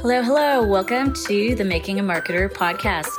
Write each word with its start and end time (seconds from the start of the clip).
Hello, 0.00 0.22
hello. 0.22 0.62
Welcome 0.64 1.12
to 1.26 1.56
the 1.56 1.64
Making 1.64 1.98
a 1.98 2.04
Marketer 2.04 2.48
podcast, 2.48 3.10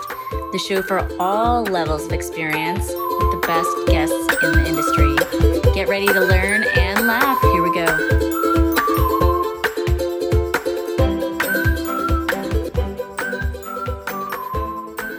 the 0.54 0.58
show 0.58 0.82
for 0.82 1.06
all 1.22 1.64
levels 1.64 2.06
of 2.06 2.14
experience 2.14 2.86
with 2.88 3.32
the 3.32 3.44
best 3.46 3.70
guests 3.88 4.16
in 4.42 4.52
the 4.54 4.66
industry. 4.66 5.74
Get 5.74 5.90
ready 5.90 6.08
to 6.08 6.22
learn 6.22 6.64
and 6.78 7.06
laugh. 7.06 7.38
Here 7.42 7.62
we 7.62 7.76
go. 7.76 7.86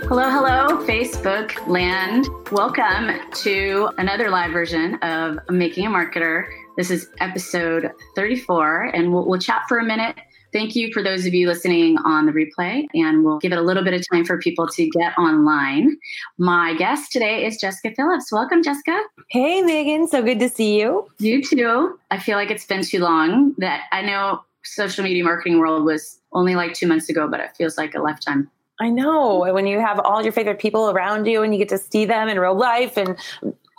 Hello, 0.09 0.31
hello, 0.31 0.87
Facebook 0.87 1.69
land. 1.69 2.27
Welcome 2.51 3.11
to 3.35 3.91
another 3.99 4.31
live 4.31 4.53
version 4.53 4.95
of 5.03 5.39
Making 5.51 5.89
a 5.89 5.91
Marketer. 5.91 6.47
This 6.79 6.91
is 6.91 7.11
episode 7.21 7.93
34, 8.17 8.85
and 8.95 9.13
we'll, 9.13 9.27
we'll 9.29 9.39
chat 9.39 9.65
for 9.69 9.79
a 9.79 9.85
minute 9.85 10.17
Thank 10.53 10.75
you 10.75 10.93
for 10.93 11.03
those 11.03 11.27
of 11.27 11.35
you 11.35 11.47
listening 11.47 11.97
on 11.99 12.27
the 12.27 12.33
replay, 12.33 12.87
and 12.95 13.25
we'll 13.25 13.39
give 13.39 13.53
it 13.53 13.59
a 13.59 13.63
little 13.63 13.85
bit 13.85 13.95
of 13.95 14.05
time 14.11 14.25
for 14.25 14.39
people 14.39 14.67
to 14.69 14.89
get 14.91 15.17
online. 15.17 15.97
My 16.39 16.75
guest 16.75 17.13
today 17.13 17.47
is 17.47 17.61
Jessika 17.61 17.95
Phillips. 17.95 18.33
Welcome, 18.33 18.63
Jessika. 18.63 19.01
Hey, 19.29 19.63
Megan. 19.63 20.09
So 20.09 20.23
good 20.23 20.41
to 20.41 20.49
see 20.49 20.81
you. 20.81 21.09
You 21.19 21.43
too. 21.43 21.99
I 22.11 22.19
feel 22.19 22.37
like 22.37 22.51
it's 22.51 22.67
been 22.67 22.83
too 22.83 22.99
long 22.99 23.55
that 23.59 23.85
I 23.93 24.03
know 24.03 24.43
social 24.63 25.05
media 25.05 25.25
marketing 25.25 25.59
world 25.59 25.85
was 25.85 26.21
only 26.33 26.55
like 26.55 26.75
two 26.75 26.87
months 26.87 27.09
ago, 27.09 27.29
but 27.29 27.41
it 27.41 27.57
feels 27.57 27.79
like 27.79 27.95
a 27.95 28.01
lifetime. 28.01 28.51
I 28.81 28.89
know 28.89 29.53
when 29.53 29.67
you 29.67 29.79
have 29.79 30.01
all 30.01 30.23
your 30.23 30.33
favorite 30.33 30.59
people 30.59 30.91
around 30.91 31.27
you 31.27 31.43
and 31.43 31.53
you 31.53 31.59
get 31.59 31.69
to 31.69 31.79
see 31.79 32.07
them 32.07 32.29
in 32.29 32.39
real 32.39 32.57
life 32.57 32.97
and 32.97 33.17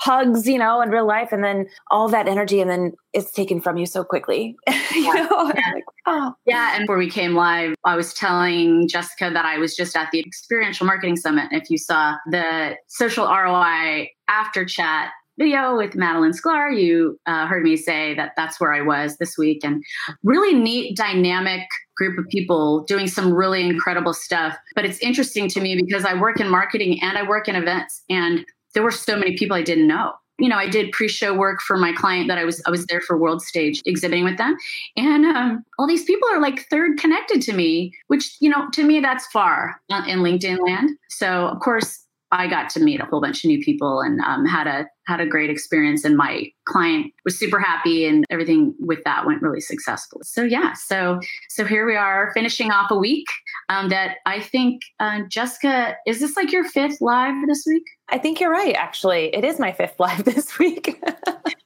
hugs, 0.01 0.47
you 0.47 0.57
know, 0.57 0.81
in 0.81 0.89
real 0.89 1.05
life, 1.05 1.31
and 1.31 1.43
then 1.43 1.67
all 1.91 2.07
that 2.09 2.27
energy, 2.27 2.59
and 2.59 2.69
then 2.69 2.93
it's 3.13 3.31
taken 3.31 3.61
from 3.61 3.77
you 3.77 3.85
so 3.85 4.03
quickly. 4.03 4.55
you 4.67 4.75
yeah. 4.93 5.13
know? 5.13 5.51
Yeah. 5.55 5.71
Like, 5.73 5.83
oh. 6.07 6.33
yeah. 6.45 6.75
And 6.75 6.83
before 6.83 6.97
we 6.97 7.09
came 7.09 7.35
live, 7.35 7.75
I 7.83 7.95
was 7.95 8.13
telling 8.13 8.87
Jessika 8.87 9.31
that 9.33 9.45
I 9.45 9.57
was 9.57 9.75
just 9.75 9.95
at 9.95 10.09
the 10.11 10.19
Experiential 10.19 10.85
Marketing 10.85 11.15
Summit. 11.15 11.49
If 11.52 11.69
you 11.69 11.77
saw 11.77 12.15
the 12.30 12.75
social 12.88 13.25
ROI 13.25 14.09
after 14.27 14.65
chat 14.65 15.11
video 15.42 15.75
with 15.75 15.94
Madalyn 15.94 16.39
Sklar, 16.39 16.80
you 16.80 17.20
uh, 17.25 17.47
heard 17.47 17.64
me 17.64 17.75
say 17.75 18.14
that 18.14 18.34
that's 18.38 18.59
where 18.59 18.73
I 18.73 18.81
was 18.81 19.17
this 19.17 19.39
week. 19.39 19.64
And 19.64 19.83
really 20.23 20.53
neat, 20.53 20.95
dynamic 20.95 21.67
group 21.98 22.20
of 22.20 22.28
people 22.30 22.83
doing 22.83 23.08
some 23.08 23.33
really 23.33 23.66
incredible 23.66 24.14
stuff. 24.14 24.56
But 24.75 24.86
it's 24.86 25.00
interesting 25.00 25.50
to 25.50 25.59
me 25.59 25.81
because 25.81 26.06
I 26.06 26.14
work 26.14 26.39
in 26.39 26.48
marketing 26.48 27.02
and 27.02 27.17
I 27.17 27.28
work 27.28 27.48
in 27.48 27.56
events. 27.56 28.03
And 28.08 28.45
there 28.75 28.83
were 28.83 28.92
so 28.92 29.17
many 29.17 29.36
people 29.36 29.58
I 29.58 29.64
didn't 29.64 29.88
know. 29.88 30.14
You 30.38 30.48
know, 30.48 30.58
I 30.58 30.70
did 30.70 30.92
pre-show 30.92 31.33
work 31.33 31.59
for 31.61 31.76
my 31.76 31.92
client 31.92 32.28
that 32.28 32.38
I 32.38 32.45
was 32.45 32.61
I 32.66 32.72
was 32.72 32.86
there 32.86 33.02
for 33.02 33.17
World 33.17 33.42
Stage 33.42 33.81
exhibiting 33.86 34.23
with 34.23 34.39
them, 34.39 34.58
and 34.98 35.23
um, 35.23 35.64
all 35.78 35.86
these 35.86 36.05
people 36.05 36.28
are 36.30 36.42
like 36.42 36.67
third 36.67 36.98
connected 36.98 37.44
to 37.44 37.53
me, 37.53 37.94
which 38.08 38.38
you 38.39 38.50
know 38.50 38.67
to 38.73 38.83
me 38.83 39.02
that's 39.02 39.28
far 39.28 39.80
in 40.08 40.20
LinkedIn 40.20 40.58
land. 40.66 40.89
So 41.09 41.48
of 41.48 41.59
course 41.59 42.08
I 42.31 42.47
got 42.47 42.69
to 42.71 42.79
meet 42.79 43.01
a 43.01 43.05
whole 43.05 43.21
bunch 43.21 43.43
of 43.43 43.49
new 43.49 43.61
people 43.61 44.01
and 44.01 44.21
um, 44.21 44.45
had 44.45 44.67
a 44.67 44.87
had 45.07 45.19
a 45.19 45.25
great 45.25 45.49
experience. 45.49 46.05
And 46.05 46.15
my 46.15 46.51
client 46.65 47.11
was 47.25 47.37
super 47.37 47.59
happy, 47.59 48.05
and 48.05 48.25
everything 48.29 48.73
with 48.79 49.03
that 49.03 49.25
went 49.25 49.41
really 49.41 49.59
successful. 49.59 50.21
So 50.23 50.43
yeah, 50.43 50.73
so 50.73 51.19
so 51.49 51.65
here 51.65 51.85
we 51.85 51.95
are 51.95 52.31
finishing 52.33 52.71
off 52.71 52.89
a 52.91 52.97
week 52.97 53.27
um, 53.69 53.89
that 53.89 54.17
I 54.25 54.39
think 54.39 54.81
uh, 54.99 55.21
Jessika 55.27 55.95
is 56.07 56.19
this 56.19 56.35
like 56.35 56.52
your 56.52 56.63
fifth 56.63 57.02
live 57.02 57.35
this 57.47 57.63
week? 57.67 57.83
I 58.09 58.17
think 58.17 58.39
you're 58.39 58.52
right. 58.52 58.75
Actually, 58.75 59.33
it 59.35 59.43
is 59.43 59.59
my 59.59 59.71
fifth 59.71 59.99
live 59.99 60.23
this 60.25 60.57
week. 60.57 61.02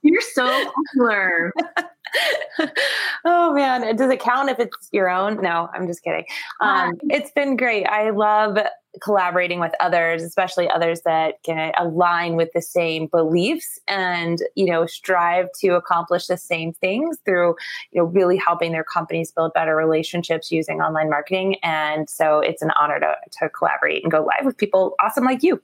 you're 0.02 0.20
so 0.20 0.46
popular. 0.46 1.52
oh 3.24 3.52
man, 3.52 3.94
does 3.96 4.10
it 4.10 4.20
count 4.20 4.48
if 4.48 4.58
it's 4.58 4.88
your 4.92 5.08
own? 5.08 5.40
No, 5.42 5.68
I'm 5.74 5.86
just 5.86 6.02
kidding. 6.02 6.24
Um, 6.60 6.94
it's 7.10 7.30
been 7.32 7.56
great. 7.56 7.84
I 7.84 8.10
love 8.10 8.58
collaborating 9.02 9.60
with 9.60 9.72
others, 9.80 10.22
especially 10.22 10.68
others 10.68 11.02
that 11.02 11.42
can 11.42 11.72
align 11.78 12.36
with 12.36 12.52
the 12.52 12.62
same 12.62 13.06
beliefs 13.06 13.78
and, 13.88 14.38
you 14.54 14.66
know, 14.66 14.86
strive 14.86 15.48
to 15.60 15.70
accomplish 15.70 16.26
the 16.26 16.36
same 16.36 16.72
things 16.74 17.18
through, 17.24 17.54
you 17.92 18.00
know, 18.00 18.04
really 18.04 18.36
helping 18.36 18.72
their 18.72 18.84
companies 18.84 19.32
build 19.32 19.52
better 19.54 19.76
relationships 19.76 20.50
using 20.50 20.80
online 20.80 21.10
marketing. 21.10 21.56
And 21.62 22.08
so 22.08 22.40
it's 22.40 22.62
an 22.62 22.70
honor 22.78 23.00
to, 23.00 23.14
to 23.40 23.48
collaborate 23.50 24.02
and 24.02 24.10
go 24.10 24.20
live 24.20 24.44
with 24.44 24.56
people 24.56 24.94
awesome 25.00 25.24
like 25.24 25.42
you. 25.42 25.60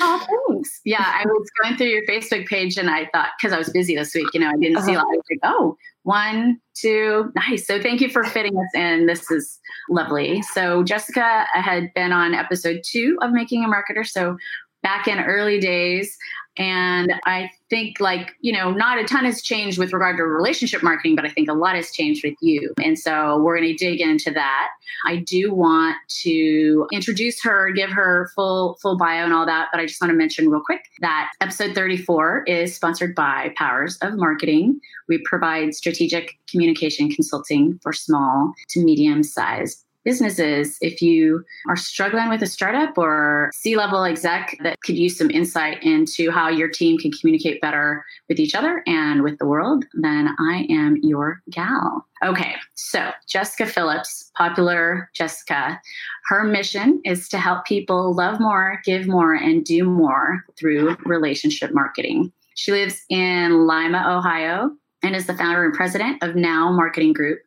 oh, 0.00 0.26
thanks. 0.48 0.80
Yeah, 0.84 1.04
I 1.04 1.24
was 1.26 1.48
going 1.62 1.76
through 1.76 1.88
your 1.88 2.06
Facebook 2.06 2.46
page 2.46 2.76
and 2.76 2.90
I 2.90 3.08
thought, 3.12 3.30
because 3.38 3.52
I 3.52 3.58
was 3.58 3.70
busy 3.70 3.96
this 3.96 4.14
week, 4.14 4.28
you 4.32 4.40
know, 4.40 4.48
I 4.48 4.56
didn't 4.56 4.76
uh-huh. 4.76 4.86
see 4.86 4.94
a 4.94 4.98
lot. 4.98 5.06
I 5.06 5.16
was 5.16 5.24
like, 5.30 5.40
oh, 5.42 5.76
one, 6.02 6.58
two, 6.74 7.30
nice. 7.34 7.66
So 7.66 7.80
thank 7.80 8.00
you 8.00 8.08
for 8.08 8.24
fitting 8.24 8.56
us 8.56 8.74
in. 8.74 9.06
This 9.06 9.30
is 9.30 9.58
lovely. 9.90 10.42
So 10.42 10.82
Jessika 10.82 11.44
had 11.52 11.92
been 11.94 12.12
on 12.12 12.34
episode 12.34 12.80
two 12.84 13.18
of 13.20 13.32
Making 13.32 13.64
a 13.64 13.68
Marketer. 13.68 14.06
So 14.06 14.36
back 14.82 15.08
in 15.08 15.18
early 15.20 15.60
days, 15.60 16.16
and 16.56 17.14
I 17.24 17.50
think, 17.70 18.00
like, 18.00 18.32
you 18.40 18.52
know, 18.52 18.72
not 18.72 18.98
a 18.98 19.04
ton 19.04 19.24
has 19.24 19.40
changed 19.40 19.78
with 19.78 19.92
regard 19.92 20.16
to 20.18 20.24
relationship 20.24 20.82
marketing, 20.82 21.14
but 21.16 21.24
I 21.24 21.30
think 21.30 21.48
a 21.48 21.54
lot 21.54 21.76
has 21.76 21.90
changed 21.90 22.22
with 22.24 22.34
you. 22.42 22.74
And 22.84 22.98
so 22.98 23.38
we're 23.38 23.56
going 23.56 23.68
to 23.68 23.76
dig 23.76 24.00
into 24.00 24.30
that. 24.32 24.68
I 25.06 25.16
do 25.16 25.54
want 25.54 25.96
to 26.22 26.86
introduce 26.92 27.42
her, 27.44 27.70
give 27.72 27.90
her 27.90 28.30
full 28.34 28.76
full 28.82 28.98
bio 28.98 29.24
and 29.24 29.32
all 29.32 29.46
that, 29.46 29.68
but 29.72 29.80
I 29.80 29.86
just 29.86 30.02
want 30.02 30.10
to 30.10 30.16
mention 30.16 30.50
real 30.50 30.60
quick 30.60 30.82
that 31.00 31.30
episode 31.40 31.74
34 31.74 32.44
is 32.46 32.74
sponsored 32.74 33.14
by 33.14 33.54
Powers 33.56 33.96
of 34.02 34.18
Marketing. 34.18 34.80
We 35.08 35.22
provide 35.24 35.74
strategic 35.74 36.34
communication 36.50 37.10
consulting 37.10 37.78
for 37.82 37.92
small 37.92 38.52
to 38.70 38.84
medium 38.84 39.22
sized 39.22 39.86
businesses 40.04 40.76
if 40.80 41.02
you 41.02 41.44
are 41.68 41.76
struggling 41.76 42.28
with 42.28 42.42
a 42.42 42.46
startup 42.46 42.96
or 42.96 43.50
C 43.54 43.76
level 43.76 44.04
exec 44.04 44.56
that 44.62 44.80
could 44.84 44.96
use 44.96 45.16
some 45.16 45.30
insight 45.30 45.82
into 45.82 46.30
how 46.30 46.48
your 46.48 46.68
team 46.68 46.98
can 46.98 47.10
communicate 47.12 47.60
better 47.60 48.04
with 48.28 48.38
each 48.38 48.54
other 48.54 48.82
and 48.86 49.22
with 49.22 49.38
the 49.38 49.46
world, 49.46 49.84
then 49.94 50.34
I 50.38 50.66
am 50.70 50.96
your 51.02 51.42
gal. 51.50 52.06
Okay, 52.24 52.54
so 52.74 53.10
Jessika 53.32 53.66
Phillips, 53.66 54.30
popular 54.36 55.10
Jessika, 55.18 55.78
her 56.26 56.44
mission 56.44 57.00
is 57.04 57.28
to 57.30 57.38
help 57.38 57.64
people 57.64 58.14
love 58.14 58.40
more, 58.40 58.80
give 58.84 59.06
more, 59.06 59.34
and 59.34 59.64
do 59.64 59.84
more 59.84 60.44
through 60.58 60.96
relationship 61.04 61.72
marketing. 61.72 62.30
She 62.56 62.72
lives 62.72 63.02
in 63.08 63.66
Lima, 63.66 64.04
Ohio, 64.06 64.70
and 65.02 65.16
is 65.16 65.26
the 65.26 65.36
founder 65.36 65.64
and 65.64 65.72
president 65.72 66.22
of 66.22 66.36
Now 66.36 66.70
Marketing 66.70 67.12
Group, 67.12 67.40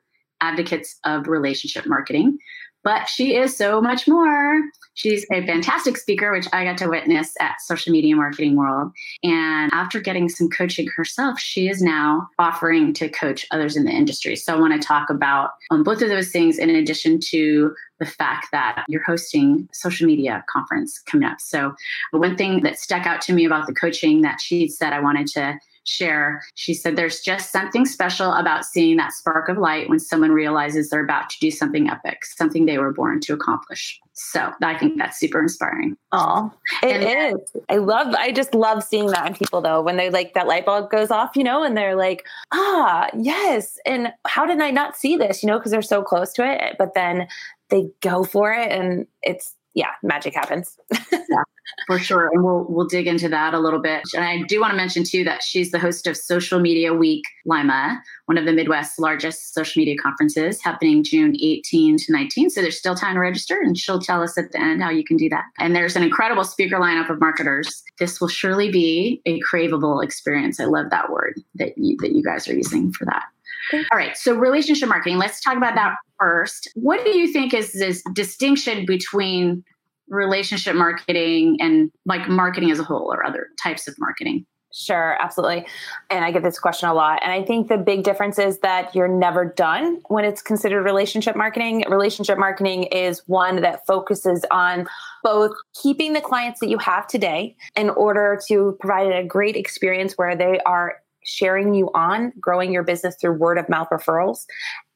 advocates 0.43 0.99
of 1.03 1.27
relationship 1.27 1.85
marketing. 1.87 2.37
But 2.83 3.07
she 3.07 3.37
is 3.37 3.55
so 3.55 3.79
much 3.79 4.09
more. 4.09 4.61
She's 4.95 5.25
a 5.31 5.45
fantastic 5.45 5.95
speaker, 5.95 6.33
which 6.33 6.47
I 6.51 6.65
got 6.65 6.77
to 6.79 6.89
witness 6.89 7.33
at 7.39 7.61
Social 7.61 7.93
Media 7.93 8.13
Marketing 8.15 8.57
World. 8.57 8.91
And 9.23 9.71
after 9.73 10.01
getting 10.01 10.27
some 10.27 10.49
coaching 10.49 10.87
herself, 10.95 11.39
she 11.39 11.69
is 11.69 11.81
now 11.81 12.27
offering 12.37 12.93
to 12.95 13.07
coach 13.07 13.47
others 13.51 13.77
in 13.77 13.85
the 13.85 13.91
industry. 13.91 14.35
So 14.35 14.53
I 14.53 14.59
want 14.59 14.79
to 14.79 14.85
talk 14.85 15.09
about 15.09 15.51
um, 15.71 15.83
both 15.83 16.01
of 16.01 16.09
those 16.09 16.29
things 16.29 16.57
in 16.57 16.69
addition 16.69 17.19
to 17.29 17.73
the 17.99 18.05
fact 18.05 18.47
that 18.51 18.83
you're 18.89 19.03
hosting 19.03 19.69
social 19.71 20.05
media 20.05 20.43
conference 20.49 20.99
coming 20.99 21.27
up. 21.27 21.39
So 21.39 21.73
one 22.11 22.35
thing 22.35 22.63
that 22.63 22.77
stuck 22.77 23.05
out 23.07 23.21
to 23.21 23.33
me 23.33 23.45
about 23.45 23.65
the 23.65 23.73
coaching 23.73 24.21
that 24.23 24.41
she 24.41 24.67
said 24.67 24.91
I 24.91 24.99
wanted 24.99 25.27
to 25.27 25.57
share. 25.85 26.43
She 26.55 26.73
said, 26.73 26.95
There's 26.95 27.21
just 27.21 27.51
something 27.51 27.85
special 27.85 28.31
about 28.33 28.65
seeing 28.65 28.97
that 28.97 29.13
spark 29.13 29.49
of 29.49 29.57
light 29.57 29.89
when 29.89 29.99
someone 29.99 30.31
realizes 30.31 30.89
they're 30.89 31.03
about 31.03 31.29
to 31.29 31.37
do 31.39 31.51
something 31.51 31.89
epic, 31.89 32.25
something 32.25 32.65
they 32.65 32.77
were 32.77 32.93
born 32.93 33.19
to 33.21 33.33
accomplish. 33.33 33.99
So 34.13 34.51
I 34.61 34.77
think 34.77 34.97
that's 34.97 35.19
super 35.19 35.41
inspiring. 35.41 35.97
Oh, 36.11 36.51
it 36.83 37.01
and, 37.01 37.37
is. 37.39 37.61
I 37.69 37.77
love, 37.77 38.13
I 38.15 38.31
just 38.31 38.53
love 38.53 38.83
seeing 38.83 39.07
that 39.07 39.27
in 39.27 39.33
people 39.33 39.61
though, 39.61 39.81
when 39.81 39.97
they 39.97 40.09
like 40.09 40.33
that 40.35 40.47
light 40.47 40.65
bulb 40.65 40.91
goes 40.91 41.11
off, 41.11 41.35
you 41.35 41.43
know, 41.43 41.63
and 41.63 41.75
they're 41.75 41.95
like, 41.95 42.25
ah, 42.51 43.09
yes. 43.17 43.77
And 43.85 44.13
how 44.27 44.45
did 44.45 44.61
I 44.61 44.71
not 44.71 44.95
see 44.95 45.17
this, 45.17 45.41
you 45.41 45.47
know, 45.47 45.57
because 45.57 45.71
they're 45.71 45.81
so 45.81 46.03
close 46.03 46.31
to 46.33 46.45
it. 46.45 46.75
But 46.77 46.93
then 46.93 47.27
they 47.69 47.89
go 48.01 48.23
for 48.23 48.53
it 48.53 48.71
and 48.71 49.07
it's, 49.23 49.55
yeah, 49.73 49.89
magic 50.03 50.35
happens. 50.35 50.77
yeah, 51.11 51.43
for 51.87 51.97
sure. 51.97 52.29
And 52.31 52.43
we'll 52.43 52.65
we'll 52.69 52.87
dig 52.87 53.07
into 53.07 53.27
that 53.29 53.53
a 53.53 53.59
little 53.59 53.81
bit. 53.81 54.03
And 54.15 54.23
I 54.23 54.43
do 54.43 54.61
want 54.61 54.71
to 54.71 54.77
mention 54.77 55.03
too 55.03 55.23
that 55.23 55.41
she's 55.41 55.71
the 55.71 55.79
host 55.79 56.05
of 56.05 56.15
Social 56.15 56.59
Media 56.59 56.93
Week 56.93 57.23
Lima, 57.45 58.01
one 58.25 58.37
of 58.37 58.45
the 58.45 58.53
Midwest's 58.53 58.99
largest 58.99 59.53
social 59.53 59.79
media 59.79 59.95
conferences 59.97 60.61
happening 60.61 61.03
June 61.03 61.35
18 61.41 61.97
to 61.97 62.11
19. 62.11 62.49
So 62.51 62.61
there's 62.61 62.77
still 62.77 62.95
time 62.95 63.15
to 63.15 63.19
register 63.19 63.59
and 63.59 63.77
she'll 63.77 63.99
tell 63.99 64.21
us 64.21 64.37
at 64.37 64.51
the 64.51 64.59
end 64.59 64.83
how 64.83 64.89
you 64.89 65.03
can 65.03 65.17
do 65.17 65.29
that. 65.29 65.45
And 65.59 65.75
there's 65.75 65.95
an 65.95 66.03
incredible 66.03 66.43
speaker 66.43 66.77
lineup 66.77 67.09
of 67.09 67.19
marketers. 67.19 67.83
This 67.99 68.21
will 68.21 68.27
surely 68.27 68.71
be 68.71 69.21
a 69.25 69.39
craveable 69.41 70.03
experience. 70.03 70.59
I 70.59 70.65
love 70.65 70.89
that 70.91 71.09
word 71.09 71.41
that 71.55 71.77
you, 71.77 71.97
that 72.01 72.11
you 72.11 72.23
guys 72.23 72.47
are 72.47 72.55
using 72.55 72.91
for 72.91 73.05
that. 73.05 73.23
All 73.71 73.97
right. 73.97 74.17
So 74.17 74.33
relationship 74.33 74.89
marketing, 74.89 75.17
let's 75.17 75.41
talk 75.41 75.57
about 75.57 75.75
that 75.75 75.95
first. 76.19 76.69
What 76.75 77.03
do 77.05 77.17
you 77.17 77.31
think 77.31 77.53
is 77.53 77.71
this 77.73 78.03
distinction 78.13 78.85
between 78.85 79.63
relationship 80.09 80.75
marketing 80.75 81.57
and 81.59 81.91
like 82.05 82.27
marketing 82.27 82.71
as 82.71 82.79
a 82.79 82.83
whole 82.83 83.11
or 83.11 83.25
other 83.25 83.47
types 83.61 83.87
of 83.87 83.95
marketing? 83.99 84.45
Sure, 84.75 85.15
absolutely. 85.21 85.67
And 86.09 86.25
I 86.25 86.31
get 86.31 86.41
this 86.41 86.57
question 86.57 86.89
a 86.89 86.95
lot. 86.95 87.19
And 87.21 87.31
I 87.31 87.43
think 87.43 87.67
the 87.67 87.77
big 87.77 88.03
difference 88.03 88.39
is 88.39 88.57
that 88.59 88.95
you're 88.95 89.07
never 89.07 89.45
done 89.45 90.01
when 90.07 90.25
it's 90.25 90.41
considered 90.41 90.81
relationship 90.81 91.35
marketing. 91.35 91.83
Relationship 91.87 92.39
marketing 92.39 92.85
is 92.85 93.21
one 93.27 93.61
that 93.61 93.85
focuses 93.85 94.43
on 94.49 94.87
both 95.23 95.51
keeping 95.79 96.13
the 96.13 96.21
clients 96.21 96.59
that 96.59 96.69
you 96.69 96.79
have 96.79 97.05
today 97.05 97.55
in 97.75 97.91
order 97.91 98.39
to 98.47 98.75
provide 98.79 99.11
a 99.11 99.23
great 99.23 99.55
experience 99.55 100.13
where 100.13 100.35
they 100.35 100.59
are 100.65 100.95
sharing 101.25 101.73
you 101.73 101.89
on 101.93 102.31
growing 102.39 102.71
your 102.71 102.83
business 102.83 103.15
through 103.19 103.33
word 103.33 103.57
of 103.57 103.67
mouth 103.69 103.89
referrals 103.91 104.45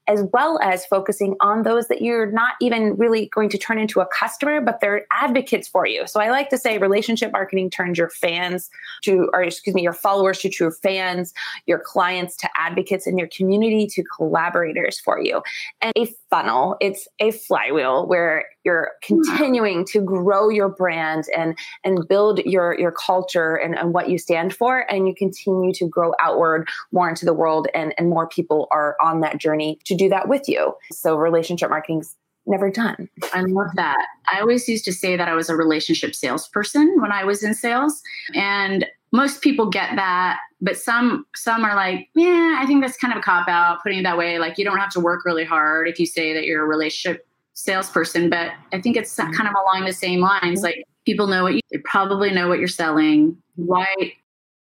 as 0.07 0.23
well 0.31 0.57
as 0.61 0.85
focusing 0.85 1.35
on 1.41 1.63
those 1.63 1.87
that 1.89 2.01
you're 2.01 2.31
not 2.31 2.53
even 2.61 2.95
really 2.95 3.27
going 3.27 3.49
to 3.49 3.57
turn 3.57 3.77
into 3.77 3.99
a 3.99 4.05
customer, 4.07 4.61
but 4.61 4.79
they're 4.79 5.05
advocates 5.11 5.67
for 5.67 5.85
you. 5.85 6.07
So 6.07 6.21
I 6.21 6.29
like 6.29 6.49
to 6.49 6.57
say 6.57 6.77
relationship 6.77 7.31
marketing 7.31 7.69
turns 7.69 7.97
your 7.97 8.09
fans 8.09 8.69
to, 9.03 9.29
or 9.33 9.43
excuse 9.43 9.75
me, 9.75 9.81
your 9.81 9.93
followers 9.93 10.39
to 10.39 10.49
true 10.49 10.71
fans, 10.71 11.33
your 11.65 11.79
clients 11.79 12.37
to 12.37 12.49
advocates, 12.55 13.05
and 13.05 13.19
your 13.19 13.27
community 13.27 13.85
to 13.87 14.03
collaborators 14.03 14.99
for 14.99 15.21
you. 15.21 15.41
And 15.81 15.91
a 15.97 16.07
funnel, 16.29 16.77
it's 16.79 17.07
a 17.19 17.31
flywheel 17.31 18.07
where 18.07 18.45
you're 18.67 18.91
continuing 19.01 19.85
to 19.85 20.01
grow 20.01 20.49
your 20.49 20.67
brand 20.67 21.23
and 21.35 21.57
and 21.85 22.05
build 22.07 22.39
your 22.39 22.77
your 22.77 22.91
culture 22.91 23.55
and, 23.55 23.77
and 23.77 23.93
what 23.93 24.09
you 24.09 24.17
stand 24.17 24.53
for 24.53 24.85
and 24.91 25.07
you 25.07 25.15
continue 25.15 25.73
to 25.73 25.87
grow 25.87 26.13
outward 26.19 26.67
more 26.91 27.09
into 27.09 27.25
the 27.25 27.33
world 27.33 27.67
and 27.73 27.95
and 27.97 28.09
more 28.09 28.27
people 28.27 28.67
are 28.71 28.97
on 29.01 29.21
that 29.21 29.37
journey 29.37 29.79
to 29.85 29.95
do 29.95 30.09
that 30.09 30.27
with 30.27 30.49
you. 30.49 30.73
So 30.91 31.15
relationship 31.15 31.69
marketing's 31.69 32.13
never 32.45 32.69
done. 32.69 33.09
I 33.33 33.41
love 33.41 33.71
that. 33.75 34.05
I 34.31 34.39
always 34.39 34.67
used 34.67 34.85
to 34.85 34.93
say 34.93 35.15
that 35.17 35.27
i 35.27 35.33
was 35.33 35.49
a 35.49 35.55
relationship 35.55 36.15
salesperson 36.15 37.01
when 37.01 37.11
i 37.11 37.23
was 37.23 37.43
in 37.43 37.53
sales 37.53 38.01
and 38.33 38.85
most 39.11 39.41
people 39.41 39.69
get 39.69 39.95
that 39.95 40.39
but 40.61 40.77
some 40.77 41.25
some 41.35 41.63
are 41.63 41.75
like 41.75 42.09
yeah 42.15 42.57
i 42.59 42.65
think 42.65 42.81
that's 42.81 42.97
kind 42.97 43.13
of 43.13 43.19
a 43.19 43.21
cop 43.21 43.47
out 43.47 43.81
putting 43.83 43.99
it 43.99 44.03
that 44.03 44.17
way 44.17 44.39
like 44.39 44.57
you 44.57 44.65
don't 44.65 44.77
have 44.77 44.91
to 44.91 44.99
work 44.99 45.23
really 45.25 45.45
hard 45.45 45.87
if 45.87 45.99
you 45.99 46.05
say 46.05 46.33
that 46.33 46.45
you're 46.45 46.63
a 46.63 46.67
relationship 46.67 47.26
salesperson, 47.57 48.29
but 48.29 48.51
I 48.71 48.79
think 48.79 48.95
it's 48.95 49.15
mm-hmm. 49.15 49.33
kind 49.33 49.49
of 49.49 49.55
along 49.55 49.85
the 49.85 49.93
same 49.93 50.21
lines. 50.21 50.61
Like 50.61 50.85
people 51.05 51.27
know 51.27 51.43
what 51.43 51.55
you 51.55 51.61
they 51.71 51.79
probably 51.79 52.31
know 52.31 52.47
what 52.47 52.59
you're 52.59 52.67
selling. 52.67 53.35
Why 53.55 53.87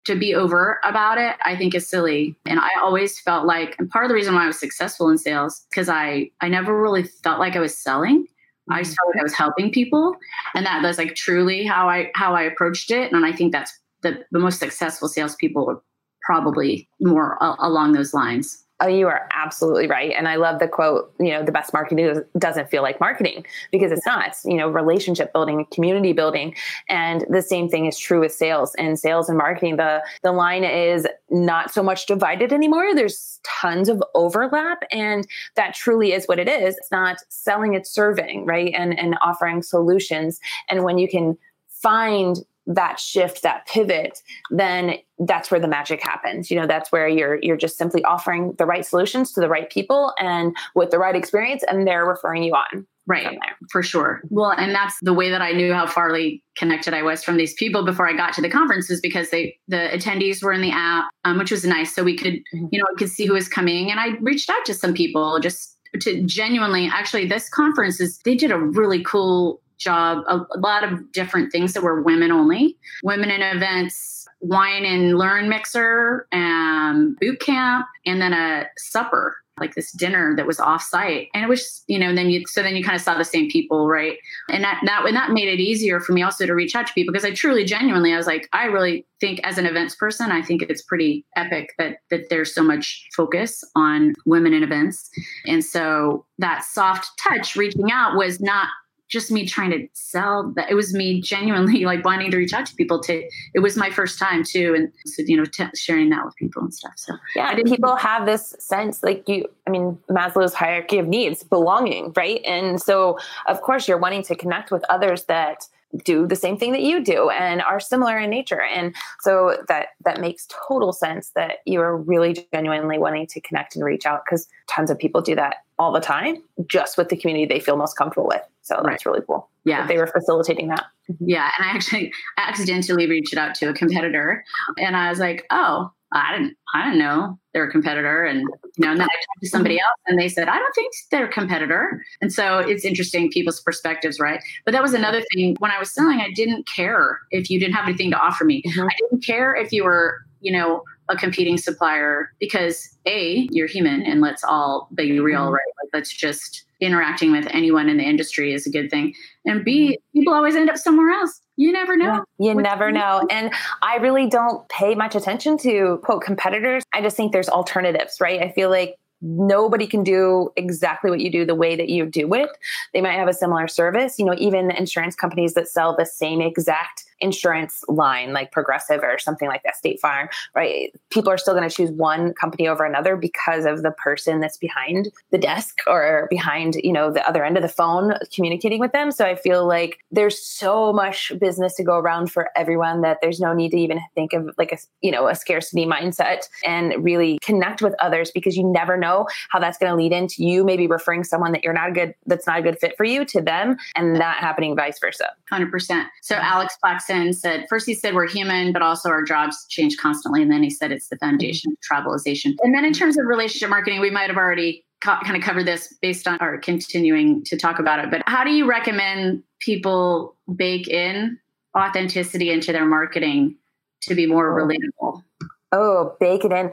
to 0.05 0.15
be 0.15 0.33
over 0.33 0.79
about 0.83 1.17
it, 1.17 1.35
I 1.43 1.57
think 1.57 1.75
is 1.75 1.89
silly. 1.89 2.35
And 2.45 2.59
I 2.59 2.69
always 2.81 3.19
felt 3.19 3.45
like, 3.45 3.75
and 3.79 3.89
part 3.89 4.05
of 4.05 4.09
the 4.09 4.15
reason 4.15 4.33
why 4.33 4.43
I 4.43 4.47
was 4.47 4.59
successful 4.59 5.09
in 5.09 5.17
sales, 5.17 5.65
because 5.69 5.89
I 5.89 6.31
I 6.41 6.47
never 6.47 6.81
really 6.81 7.03
felt 7.03 7.39
like 7.39 7.55
I 7.55 7.59
was 7.59 7.77
selling. 7.77 8.27
I 8.71 8.81
just 8.81 8.95
felt 8.95 9.13
like 9.13 9.19
I 9.19 9.23
was 9.23 9.35
helping 9.35 9.71
people. 9.71 10.15
And 10.55 10.65
that 10.65 10.81
was 10.81 10.97
like 10.97 11.15
truly 11.15 11.65
how 11.65 11.89
I 11.89 12.11
how 12.15 12.33
I 12.33 12.43
approached 12.43 12.91
it. 12.91 13.11
And 13.11 13.25
I 13.25 13.33
think 13.33 13.51
that's 13.51 13.77
the, 14.03 14.23
the 14.31 14.39
most 14.39 14.59
successful 14.59 15.09
salespeople 15.09 15.65
were 15.65 15.81
probably 16.23 16.87
more 16.99 17.37
a- 17.41 17.55
along 17.59 17.91
those 17.91 18.13
lines. 18.13 18.64
Oh, 18.81 18.87
you 18.87 19.07
are 19.07 19.29
absolutely 19.33 19.87
right. 19.87 20.13
And 20.17 20.27
I 20.27 20.35
love 20.35 20.59
the 20.59 20.67
quote, 20.67 21.13
you 21.17 21.29
know, 21.29 21.43
the 21.43 21.51
best 21.51 21.71
marketing 21.71 22.21
doesn't 22.37 22.69
feel 22.69 22.81
like 22.81 22.99
marketing 22.99 23.45
because 23.71 23.89
it's 23.89 24.05
not, 24.05 24.35
you 24.43 24.57
know, 24.57 24.67
relationship 24.67 25.31
building, 25.31 25.65
community 25.71 26.11
building. 26.11 26.53
And 26.89 27.25
the 27.29 27.41
same 27.41 27.69
thing 27.69 27.85
is 27.85 27.97
true 27.97 28.19
with 28.19 28.33
sales 28.33 28.75
and 28.75 28.99
sales 28.99 29.29
and 29.29 29.37
marketing. 29.37 29.77
The, 29.77 30.03
the 30.23 30.33
line 30.33 30.65
is 30.65 31.07
not 31.29 31.71
so 31.71 31.81
much 31.81 32.05
divided 32.05 32.51
anymore. 32.51 32.93
There's 32.93 33.39
tons 33.43 33.87
of 33.87 34.03
overlap 34.13 34.83
and 34.91 35.25
that 35.55 35.73
truly 35.73 36.11
is 36.11 36.25
what 36.25 36.37
it 36.37 36.49
is. 36.49 36.75
It's 36.75 36.91
not 36.91 37.19
selling, 37.29 37.75
it's 37.75 37.89
serving, 37.89 38.45
right? 38.45 38.73
And, 38.75 38.99
and 38.99 39.17
offering 39.21 39.63
solutions. 39.63 40.41
And 40.69 40.83
when 40.83 40.97
you 40.97 41.07
can 41.07 41.37
find 41.69 42.43
that 42.67 42.99
shift 42.99 43.43
that 43.43 43.65
pivot 43.67 44.21
then 44.49 44.95
that's 45.19 45.49
where 45.49 45.59
the 45.59 45.67
magic 45.67 46.01
happens. 46.01 46.51
You 46.51 46.59
know 46.59 46.67
that's 46.67 46.91
where 46.91 47.07
you're 47.07 47.39
you're 47.41 47.57
just 47.57 47.77
simply 47.77 48.03
offering 48.03 48.53
the 48.57 48.65
right 48.65 48.85
solutions 48.85 49.31
to 49.33 49.39
the 49.39 49.49
right 49.49 49.69
people 49.69 50.13
and 50.19 50.55
with 50.75 50.91
the 50.91 50.99
right 50.99 51.15
experience 51.15 51.63
and 51.67 51.87
they're 51.87 52.05
referring 52.05 52.43
you 52.43 52.53
on 52.53 52.85
right. 53.07 53.37
for 53.69 53.81
sure. 53.81 54.21
Well 54.29 54.51
and 54.51 54.73
that's 54.73 54.95
the 55.01 55.13
way 55.13 55.29
that 55.29 55.41
i 55.41 55.51
knew 55.51 55.73
how 55.73 55.85
farly 55.85 56.41
connected 56.57 56.93
i 56.93 57.01
was 57.01 57.23
from 57.23 57.37
these 57.37 57.53
people 57.53 57.85
before 57.85 58.07
i 58.07 58.13
got 58.13 58.33
to 58.33 58.41
the 58.41 58.49
conference 58.49 58.89
is 58.89 58.99
because 58.99 59.29
they 59.29 59.57
the 59.67 59.89
attendees 59.93 60.43
were 60.43 60.53
in 60.53 60.61
the 60.61 60.71
app 60.71 61.05
um, 61.23 61.37
which 61.37 61.51
was 61.51 61.63
nice. 61.65 61.93
So 61.93 62.03
we 62.03 62.17
could 62.17 62.33
mm-hmm. 62.53 62.67
you 62.71 62.79
know 62.79 62.85
could 62.97 63.09
see 63.09 63.25
who 63.25 63.33
was 63.33 63.47
coming 63.47 63.91
and 63.91 63.99
i 63.99 64.17
reached 64.19 64.49
out 64.49 64.65
to 64.65 64.73
some 64.73 64.93
people 64.93 65.39
just 65.39 65.77
to 66.01 66.21
genuinely 66.23 66.89
actually 66.91 67.25
this 67.25 67.47
conference 67.49 68.01
is 68.01 68.19
they 68.25 68.35
did 68.35 68.51
a 68.51 68.57
really 68.57 69.01
cool 69.03 69.61
job 69.77 70.23
a, 70.27 70.37
a 70.55 70.59
lot 70.59 70.83
of 70.83 71.11
different 71.11 71.51
things 71.51 71.73
that 71.73 71.83
were 71.83 72.01
women 72.01 72.31
only. 72.31 72.77
Women 73.03 73.29
in 73.29 73.41
events 73.41 74.27
wine 74.41 74.85
and 74.85 75.17
learn 75.17 75.49
mixer 75.49 76.27
and 76.31 77.17
boot 77.19 77.39
camp 77.39 77.87
and 78.05 78.21
then 78.21 78.33
a 78.33 78.67
supper 78.77 79.37
like 79.57 79.73
this 79.73 79.93
dinner 79.93 80.35
that 80.35 80.45
was 80.45 80.59
off 80.59 80.83
site 80.83 81.29
and 81.33 81.43
it 81.43 81.47
was 81.47 81.83
you 81.87 81.97
know 81.97 82.09
and 82.09 82.17
then 82.17 82.29
you 82.29 82.43
so 82.45 82.61
then 82.61 82.75
you 82.75 82.83
kind 82.83 82.95
of 82.95 83.01
saw 83.01 83.17
the 83.17 83.23
same 83.23 83.49
people 83.49 83.87
right? 83.87 84.17
And 84.49 84.63
that 84.63 84.81
that 84.85 85.05
and 85.05 85.15
that 85.15 85.31
made 85.31 85.47
it 85.47 85.61
easier 85.61 86.01
for 86.01 86.11
me 86.11 86.21
also 86.21 86.45
to 86.45 86.53
reach 86.53 86.75
out 86.75 86.87
to 86.87 86.93
people 86.93 87.13
because 87.13 87.23
i 87.25 87.33
truly 87.33 87.63
genuinely 87.63 88.13
i 88.13 88.17
was 88.17 88.27
like 88.27 88.49
i 88.51 88.65
really 88.65 89.05
think 89.21 89.39
as 89.43 89.57
an 89.57 89.65
events 89.65 89.95
person 89.95 90.29
i 90.29 90.41
think 90.41 90.61
it's 90.63 90.81
pretty 90.81 91.25
epic 91.37 91.69
that 91.77 91.99
that 92.11 92.29
there's 92.29 92.53
so 92.53 92.63
much 92.63 93.07
focus 93.15 93.63
on 93.75 94.13
women 94.25 94.53
in 94.53 94.63
events. 94.63 95.09
And 95.45 95.63
so 95.63 96.25
that 96.39 96.63
soft 96.63 97.09
touch 97.19 97.55
reaching 97.55 97.91
out 97.91 98.15
was 98.15 98.41
not 98.41 98.67
just 99.07 99.31
me 99.31 99.45
trying 99.45 99.71
to 99.71 99.87
sell 99.93 100.51
that. 100.55 100.69
It 100.69 100.75
was 100.75 100.93
me 100.93 101.21
genuinely 101.21 101.85
like 101.85 102.03
wanting 102.03 102.31
to 102.31 102.37
reach 102.37 102.53
out 102.53 102.65
to 102.67 102.75
people 102.75 102.99
to 103.01 103.23
it 103.53 103.59
was 103.59 103.77
my 103.77 103.89
first 103.89 104.19
time 104.19 104.43
too 104.43 104.73
and 104.75 104.91
so 105.05 105.23
you 105.25 105.37
know 105.37 105.45
t- 105.45 105.65
sharing 105.75 106.09
that 106.09 106.25
with 106.25 106.35
people 106.35 106.61
and 106.61 106.73
stuff 106.73 106.93
so. 106.95 107.13
Yeah 107.35 107.55
people 107.65 107.95
have 107.95 108.25
this 108.25 108.55
sense 108.59 109.03
like 109.03 109.27
you 109.27 109.45
i 109.67 109.69
mean 109.69 109.97
maslow's 110.09 110.53
hierarchy 110.53 110.97
of 110.97 111.07
needs 111.07 111.43
belonging 111.43 112.13
right? 112.15 112.41
And 112.45 112.81
so 112.81 113.17
of 113.47 113.61
course 113.61 113.87
you're 113.87 113.97
wanting 113.97 114.23
to 114.23 114.35
connect 114.35 114.71
with 114.71 114.83
others 114.89 115.25
that 115.25 115.67
do 116.03 116.27
the 116.27 116.35
same 116.35 116.57
thing 116.57 116.71
that 116.73 116.81
you 116.81 117.03
do 117.03 117.29
and 117.29 117.61
are 117.61 117.79
similar 117.79 118.17
in 118.17 118.29
nature 118.29 118.61
and 118.61 118.93
so 119.21 119.57
that 119.67 119.89
that 120.03 120.19
makes 120.19 120.47
total 120.67 120.91
sense 120.91 121.29
that 121.35 121.57
you 121.65 121.79
are 121.79 121.95
really 121.95 122.45
genuinely 122.53 122.97
wanting 122.97 123.25
to 123.27 123.39
connect 123.41 123.75
and 123.75 123.85
reach 123.85 124.05
out 124.05 124.23
because 124.25 124.47
tons 124.69 124.89
of 124.89 124.97
people 124.97 125.21
do 125.21 125.35
that 125.35 125.57
all 125.79 125.93
the 125.93 126.01
time 126.01 126.41
just 126.67 126.97
with 126.97 127.07
the 127.09 127.15
community 127.15 127.45
they 127.45 127.59
feel 127.59 127.77
most 127.77 127.97
comfortable 127.97 128.27
with 128.27 128.41
so 128.65 128.75
right. 128.75 128.91
that's 128.91 129.05
really 129.05 129.21
cool 129.25 129.49
yeah. 129.63 129.87
they 129.87 129.97
were 129.97 130.07
facilitating 130.07 130.67
that. 130.67 130.85
Yeah 131.19 131.49
and 131.57 131.67
i 131.67 131.71
actually 131.71 132.11
I 132.37 132.49
accidentally 132.49 133.07
reached 133.07 133.35
out 133.35 133.55
to 133.55 133.69
a 133.69 133.73
competitor 133.73 134.43
and 134.77 134.95
i 134.97 135.09
was 135.09 135.19
like 135.19 135.45
oh 135.49 135.91
I 136.15 136.37
didn't 136.37 136.57
I 136.73 136.83
didn't 136.83 136.99
know 136.99 137.37
they're 137.53 137.65
a 137.65 137.71
competitor 137.71 138.23
and 138.23 138.41
you 138.41 138.85
know 138.85 138.91
and 138.91 138.99
then 138.99 139.07
I 139.07 139.13
talked 139.13 139.41
to 139.41 139.49
somebody 139.49 139.79
else 139.79 139.99
and 140.07 140.19
they 140.19 140.29
said 140.29 140.47
I 140.47 140.57
don't 140.57 140.73
think 140.73 140.93
they're 141.11 141.25
a 141.25 141.31
competitor. 141.31 142.03
And 142.21 142.31
so 142.31 142.59
it's 142.59 142.85
interesting 142.85 143.29
people's 143.29 143.59
perspectives 143.59 144.19
right? 144.19 144.41
But 144.63 144.71
that 144.71 144.81
was 144.81 144.93
another 144.93 145.21
thing 145.33 145.55
when 145.59 145.71
I 145.71 145.79
was 145.79 145.91
selling 145.91 146.21
I 146.21 146.31
didn't 146.31 146.67
care 146.67 147.19
if 147.31 147.49
you 147.49 147.59
didn't 147.59 147.75
have 147.75 147.85
anything 147.85 148.11
to 148.11 148.17
offer 148.17 148.45
me. 148.45 148.63
Mm-hmm. 148.65 148.83
I 148.83 148.95
didn't 148.99 149.25
care 149.25 149.53
if 149.55 149.73
you 149.73 149.83
were 149.83 150.19
you 150.41 150.57
know 150.57 150.83
a 151.09 151.15
competing 151.15 151.57
supplier 151.57 152.31
because 152.39 152.97
a 153.05 153.47
you're 153.51 153.67
human 153.67 154.01
and 154.01 154.21
let's 154.21 154.43
all 154.43 154.89
be 154.95 155.19
real 155.19 155.41
mm-hmm. 155.41 155.53
right 155.53 155.73
like 155.83 155.89
let's 155.93 156.11
just 156.11 156.63
interacting 156.81 157.31
with 157.31 157.47
anyone 157.51 157.89
in 157.89 157.97
the 157.97 158.03
industry 158.03 158.53
is 158.53 158.67
a 158.67 158.69
good 158.69 158.89
thing 158.89 159.13
and 159.45 159.63
b 159.63 159.91
mm-hmm. 159.91 160.19
people 160.19 160.33
always 160.33 160.55
end 160.55 160.69
up 160.69 160.77
somewhere 160.77 161.09
else 161.09 161.41
you 161.57 161.71
never 161.71 161.95
know. 161.95 162.23
You 162.37 162.53
never 162.53 162.91
know. 162.91 163.25
And 163.29 163.53
I 163.81 163.97
really 163.97 164.27
don't 164.27 164.67
pay 164.69 164.93
much 164.93 165.15
attention 165.15 165.57
to 165.59 165.99
quote 166.03 166.21
competitors. 166.21 166.83
I 166.93 167.01
just 167.01 167.15
think 167.15 167.31
there's 167.31 167.49
alternatives, 167.49 168.19
right? 168.19 168.41
I 168.41 168.51
feel 168.51 168.69
like 168.69 168.95
nobody 169.21 169.87
can 169.87 170.03
do 170.03 170.51
exactly 170.57 171.09
what 171.09 171.21
you 171.21 171.31
do 171.31 171.45
the 171.45 171.55
way 171.55 171.75
that 171.75 171.89
you 171.89 172.05
do 172.05 172.33
it. 172.33 172.49
They 172.93 173.01
might 173.01 173.13
have 173.13 173.29
a 173.29 173.33
similar 173.33 173.67
service. 173.67 174.19
You 174.19 174.25
know, 174.25 174.35
even 174.37 174.69
insurance 174.71 175.15
companies 175.15 175.53
that 175.53 175.69
sell 175.69 175.95
the 175.95 176.05
same 176.05 176.41
exact 176.41 177.04
insurance 177.25 177.83
line 177.87 178.29
like 178.33 178.51
progressive 178.51 179.01
or 179.03 179.17
something 179.17 179.47
like 179.47 179.63
that 179.63 179.75
state 179.75 179.99
farm 179.99 180.29
right? 180.53 180.93
People 181.09 181.31
are 181.31 181.37
still 181.37 181.53
going 181.53 181.67
to 181.67 181.75
choose 181.75 181.91
one 181.91 182.33
company 182.33 182.67
over 182.67 182.85
another 182.85 183.15
because 183.15 183.65
of 183.65 183.83
the 183.83 183.91
person 183.91 184.39
that's 184.39 184.57
behind 184.57 185.11
the 185.31 185.37
desk 185.37 185.79
or 185.87 186.27
behind 186.29 186.75
you 186.75 186.91
know 186.91 187.11
the 187.11 187.27
other 187.27 187.43
end 187.43 187.57
of 187.57 187.63
the 187.63 187.69
phone 187.69 188.13
communicating 188.33 188.79
with 188.79 188.91
them. 188.91 189.11
So 189.11 189.25
i 189.25 189.35
feel 189.35 189.67
like 189.67 189.99
there's 190.11 190.39
so 190.39 190.93
much 190.93 191.31
business 191.39 191.75
to 191.75 191.83
go 191.83 191.97
around 191.97 192.31
for 192.31 192.49
everyone 192.55 193.01
that 193.01 193.19
there's 193.21 193.39
no 193.39 193.53
need 193.53 193.71
to 193.71 193.77
even 193.77 193.99
think 194.13 194.33
of 194.33 194.49
like 194.57 194.71
a 194.71 194.77
you 195.01 195.11
know 195.11 195.27
a 195.27 195.35
scarcity 195.35 195.85
mindset 195.85 196.47
and 196.65 197.03
really 197.03 197.39
connect 197.41 197.81
with 197.81 197.93
others 197.99 198.31
because 198.31 198.55
you 198.55 198.63
never 198.63 198.97
know 198.97 199.27
how 199.49 199.59
that's 199.59 199.77
going 199.77 199.91
to 199.91 199.95
lead 199.95 200.11
into 200.11 200.43
you 200.43 200.63
maybe 200.63 200.87
referring 200.87 201.23
someone 201.23 201.51
that 201.51 201.63
you're 201.63 201.73
not 201.73 201.89
a 201.89 201.91
good 201.91 202.13
that's 202.25 202.47
not 202.47 202.59
a 202.59 202.61
good 202.61 202.79
fit 202.79 202.95
for 202.97 203.03
you 203.03 203.25
to 203.25 203.41
them 203.41 203.77
and 203.95 204.15
that 204.15 204.37
happening 204.37 204.75
vice 204.75 204.99
versa. 204.99 205.29
100% 205.51 206.05
so 206.21 206.35
alex 206.35 206.77
Plax 206.83 207.01
Jackson 207.15 207.33
said, 207.33 207.65
first 207.69 207.85
he 207.85 207.93
said 207.93 208.13
we're 208.13 208.27
human, 208.27 208.73
but 208.73 208.81
also 208.81 209.09
our 209.09 209.23
jobs 209.23 209.65
change 209.69 209.97
constantly. 209.97 210.41
And 210.41 210.51
then 210.51 210.63
he 210.63 210.69
said 210.69 210.91
it's 210.91 211.07
the 211.07 211.17
foundation 211.17 211.71
of 211.71 211.77
travelization. 211.89 212.55
And 212.63 212.73
then 212.73 212.85
in 212.85 212.93
terms 212.93 213.17
of 213.17 213.25
relationship 213.25 213.69
marketing, 213.69 214.01
we 214.01 214.09
might 214.09 214.29
have 214.29 214.37
already 214.37 214.85
co- 215.03 215.19
kind 215.23 215.35
of 215.35 215.43
covered 215.43 215.65
this 215.65 215.93
based 216.01 216.27
on 216.27 216.37
our 216.39 216.57
continuing 216.57 217.43
to 217.45 217.57
talk 217.57 217.79
about 217.79 217.99
it. 217.99 218.11
But 218.11 218.23
how 218.27 218.43
do 218.43 218.51
you 218.51 218.67
recommend 218.67 219.43
people 219.59 220.35
bake 220.55 220.87
in 220.87 221.39
authenticity 221.77 222.51
into 222.51 222.71
their 222.71 222.85
marketing 222.85 223.55
to 224.01 224.15
be 224.15 224.25
more 224.25 224.51
relatable? 224.51 225.23
Oh, 225.71 226.15
bake 226.19 226.45
it 226.45 226.51
in. 226.51 226.71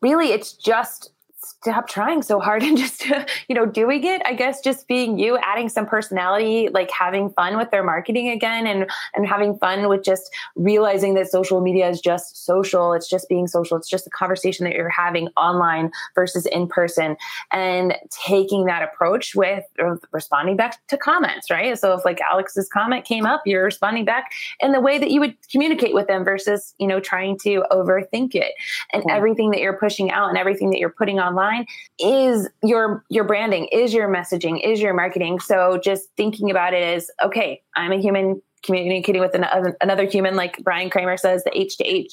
Really, 0.00 0.32
it's 0.32 0.52
just 0.52 1.10
stop 1.44 1.88
trying 1.88 2.22
so 2.22 2.40
hard 2.40 2.62
and 2.68 2.78
just 2.78 3.06
you 3.48 3.54
know 3.54 3.66
doing 3.66 4.04
it 4.04 4.22
i 4.24 4.32
guess 4.32 4.60
just 4.60 4.86
being 4.88 5.18
you 5.18 5.38
adding 5.38 5.68
some 5.68 5.86
personality 5.86 6.68
like 6.72 6.90
having 6.90 7.30
fun 7.30 7.56
with 7.56 7.70
their 7.70 7.82
marketing 7.82 8.28
again 8.28 8.66
and 8.66 8.90
and 9.14 9.26
having 9.26 9.56
fun 9.58 9.88
with 9.88 10.04
just 10.04 10.30
realizing 10.56 11.14
that 11.14 11.30
social 11.30 11.60
media 11.60 11.88
is 11.88 12.00
just 12.00 12.44
social. 12.44 12.92
It's 12.92 13.08
just 13.08 13.28
being 13.28 13.46
social. 13.46 13.76
It's 13.76 13.88
just 13.88 14.06
a 14.06 14.10
conversation 14.10 14.64
that 14.64 14.74
you're 14.74 14.88
having 14.88 15.28
online 15.36 15.90
versus 16.14 16.46
in 16.46 16.68
person 16.68 17.16
and 17.52 17.94
taking 18.26 18.66
that 18.66 18.82
approach 18.82 19.34
with 19.34 19.64
uh, 19.82 19.96
responding 20.12 20.56
back 20.56 20.86
to 20.88 20.96
comments 20.96 21.50
right? 21.50 21.78
So 21.78 21.94
if 21.94 22.04
like 22.04 22.20
alex's 22.30 22.68
comment 22.68 23.04
came 23.04 23.26
up 23.26 23.42
you're 23.46 23.64
responding 23.64 24.04
back 24.04 24.32
in 24.60 24.72
the 24.72 24.80
way 24.80 24.98
that 24.98 25.10
you 25.10 25.20
would 25.20 25.36
communicate 25.50 25.94
with 25.94 26.06
them 26.06 26.24
versus 26.24 26.74
you 26.78 26.86
know 26.86 27.00
trying 27.00 27.38
to 27.38 27.64
overthink 27.70 28.34
it. 28.34 28.52
And 28.92 29.02
yeah. 29.06 29.14
everything 29.14 29.50
that 29.50 29.60
you're 29.60 29.78
pushing 29.78 30.10
out 30.10 30.28
and 30.28 30.38
everything 30.38 30.70
that 30.70 30.78
you're 30.78 30.90
putting 30.90 31.18
online 31.18 31.33
online 31.34 31.66
is 31.98 32.48
your 32.62 33.04
your 33.10 33.24
branding, 33.24 33.66
is 33.72 33.92
your 33.92 34.08
messaging, 34.08 34.60
is 34.64 34.80
your 34.80 34.94
marketing. 34.94 35.40
So 35.40 35.80
just 35.82 36.08
thinking 36.16 36.50
about 36.50 36.74
it 36.74 36.82
as 36.82 37.10
okay, 37.22 37.62
I'm 37.76 37.92
a 37.92 38.00
human 38.00 38.40
communicating 38.62 39.20
with 39.20 39.34
an, 39.34 39.44
another 39.82 40.06
human, 40.06 40.36
like 40.36 40.56
Bryan 40.64 40.88
Kramer 40.88 41.18
says, 41.18 41.44
the 41.44 41.58
H 41.58 41.76
to 41.78 41.84
H, 41.84 42.10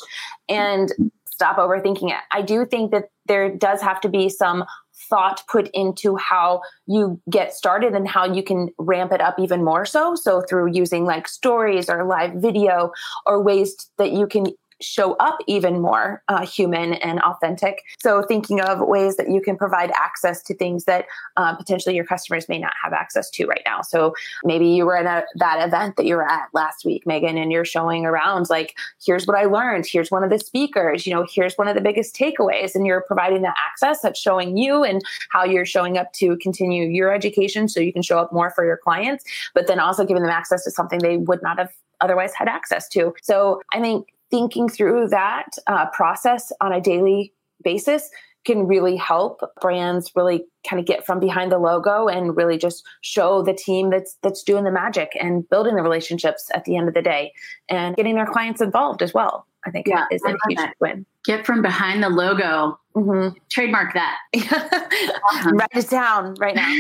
and 0.50 0.92
stop 1.26 1.58
overthinking 1.58 2.10
it. 2.10 2.22
I 2.32 2.42
do 2.42 2.66
think 2.66 2.92
that 2.92 3.06
there 3.28 3.56
does 3.56 3.82
have 3.82 4.02
to 4.02 4.10
be 4.10 4.28
some 4.28 4.66
thought 5.10 5.42
put 5.48 5.70
into 5.74 6.16
how 6.16 6.62
you 6.86 7.20
get 7.30 7.54
started 7.54 7.94
and 7.94 8.08
how 8.08 8.26
you 8.26 8.44
can 8.44 8.70
ramp 8.78 9.12
it 9.12 9.22
up 9.22 9.40
even 9.40 9.64
more 9.64 9.86
so. 9.86 10.16
So 10.16 10.42
through 10.42 10.72
using 10.74 11.06
like 11.06 11.28
stories 11.28 11.90
or 11.90 12.06
live 12.06 12.34
video 12.34 12.92
or 13.26 13.42
ways 13.42 13.76
that 13.98 14.12
you 14.12 14.28
can 14.28 14.48
show 14.82 15.14
up 15.14 15.38
even 15.48 15.82
more 15.82 16.24
uh, 16.28 16.46
human 16.46 16.94
and 16.96 17.20
authentic. 17.22 17.84
So, 18.00 18.24
thinking 18.24 18.62
of 18.62 18.80
ways 18.80 19.18
that 19.18 19.30
you 19.30 19.42
can 19.42 19.58
provide 19.58 19.92
access 19.92 20.42
to 20.44 20.56
things 20.56 20.86
that 20.86 21.06
uh, 21.38 21.56
potentially 21.56 21.96
your 21.96 22.06
customers 22.06 22.50
may 22.50 22.60
not 22.60 22.74
have 22.84 22.94
access 22.94 23.30
to 23.32 23.46
right 23.46 23.62
now. 23.66 23.82
So, 23.82 24.14
maybe 24.44 24.68
you 24.68 24.86
were 24.86 24.98
at 24.98 25.26
that 25.36 25.68
event 25.68 25.96
that 25.98 26.06
you 26.06 26.16
were 26.16 26.30
at 26.30 26.50
last 26.54 26.86
week, 26.86 27.06
Megan, 27.06 27.38
and 27.38 27.52
you're 27.52 27.66
showing 27.66 28.06
around 28.06 28.50
like, 28.50 28.76
here's 29.06 29.26
what 29.26 29.38
I 29.38 29.46
learned, 29.46 29.86
here's 29.86 30.12
one 30.12 30.24
of 30.24 30.30
the 30.30 30.40
speakers, 30.40 31.06
you 31.06 31.14
know, 31.14 31.26
here's 31.32 31.56
one 31.56 31.68
of 31.68 31.76
the 31.76 31.82
biggest 31.82 32.16
takeaways, 32.16 32.76
and 32.76 32.86
you're 32.86 33.02
providing 33.02 33.42
that 33.44 33.56
access 33.66 34.02
that's 34.02 34.20
showing 34.20 34.58
you 34.58 34.84
and 34.84 35.02
how 35.32 35.44
you're 35.44 35.66
showing 35.66 35.98
up 35.98 36.12
to 36.14 36.38
continue 36.38 36.86
your 36.86 37.14
education 37.14 37.68
so 37.68 37.80
you 37.80 37.94
can 37.94 38.02
show 38.02 38.20
up 38.20 38.34
more 38.34 38.50
for 38.50 38.66
your 38.66 38.78
clients, 38.78 39.24
but 39.54 39.68
then 39.68 39.80
also 39.80 40.06
giving 40.06 40.24
them 40.24 40.32
access 40.32 40.64
to 40.64 40.72
something 40.72 41.00
they 41.00 41.18
would 41.18 41.42
not 41.42 41.58
have 41.58 41.72
otherwise 42.02 42.34
had 42.36 42.48
access 42.48 42.88
to. 42.90 43.14
So 43.22 43.62
I 43.72 43.80
think 43.80 44.08
thinking 44.32 44.70
through 44.70 45.10
that 45.10 45.50
uh, 45.68 45.86
process 45.88 46.52
on 46.62 46.74
a 46.74 46.82
daily 46.82 47.34
basis 47.64 48.10
can 48.44 48.66
really 48.66 48.96
help 48.96 49.42
brands 49.62 50.12
really 50.16 50.44
kind 50.68 50.80
of 50.80 50.86
get 50.86 51.06
from 51.06 51.20
behind 51.20 51.52
the 51.52 51.60
logo 51.60 52.08
and 52.08 52.36
really 52.36 52.58
just 52.58 52.84
show 53.02 53.44
the 53.44 53.54
team 53.54 53.92
that's 53.92 54.18
that's 54.24 54.44
doing 54.44 54.64
the 54.64 54.72
magic 54.72 55.10
and 55.20 55.48
building 55.50 55.76
the 55.76 55.84
relationships 55.84 56.50
at 56.54 56.66
the 56.66 56.76
end 56.76 56.88
of 56.88 56.94
the 56.94 57.02
day 57.02 57.32
and 57.70 57.96
getting 57.96 58.16
their 58.16 58.26
clients 58.26 58.62
involved 58.62 59.04
as 59.04 59.14
well. 59.14 59.46
I 59.66 59.70
think 59.70 59.86
yeah, 59.86 60.06
is 60.12 60.24
a 60.26 60.30
huge 60.48 60.58
that. 60.58 60.74
win. 60.80 61.06
Get 61.24 61.46
from 61.46 61.62
behind 61.62 62.02
the 62.02 62.10
logo. 62.10 62.80
Mm-hmm. 62.96 63.38
Trademark 63.52 63.94
that. 63.94 64.18
awesome. 65.32 65.58
Write 65.58 65.70
it 65.76 65.90
down 65.90 66.34
right 66.40 66.56
now. 66.56 66.76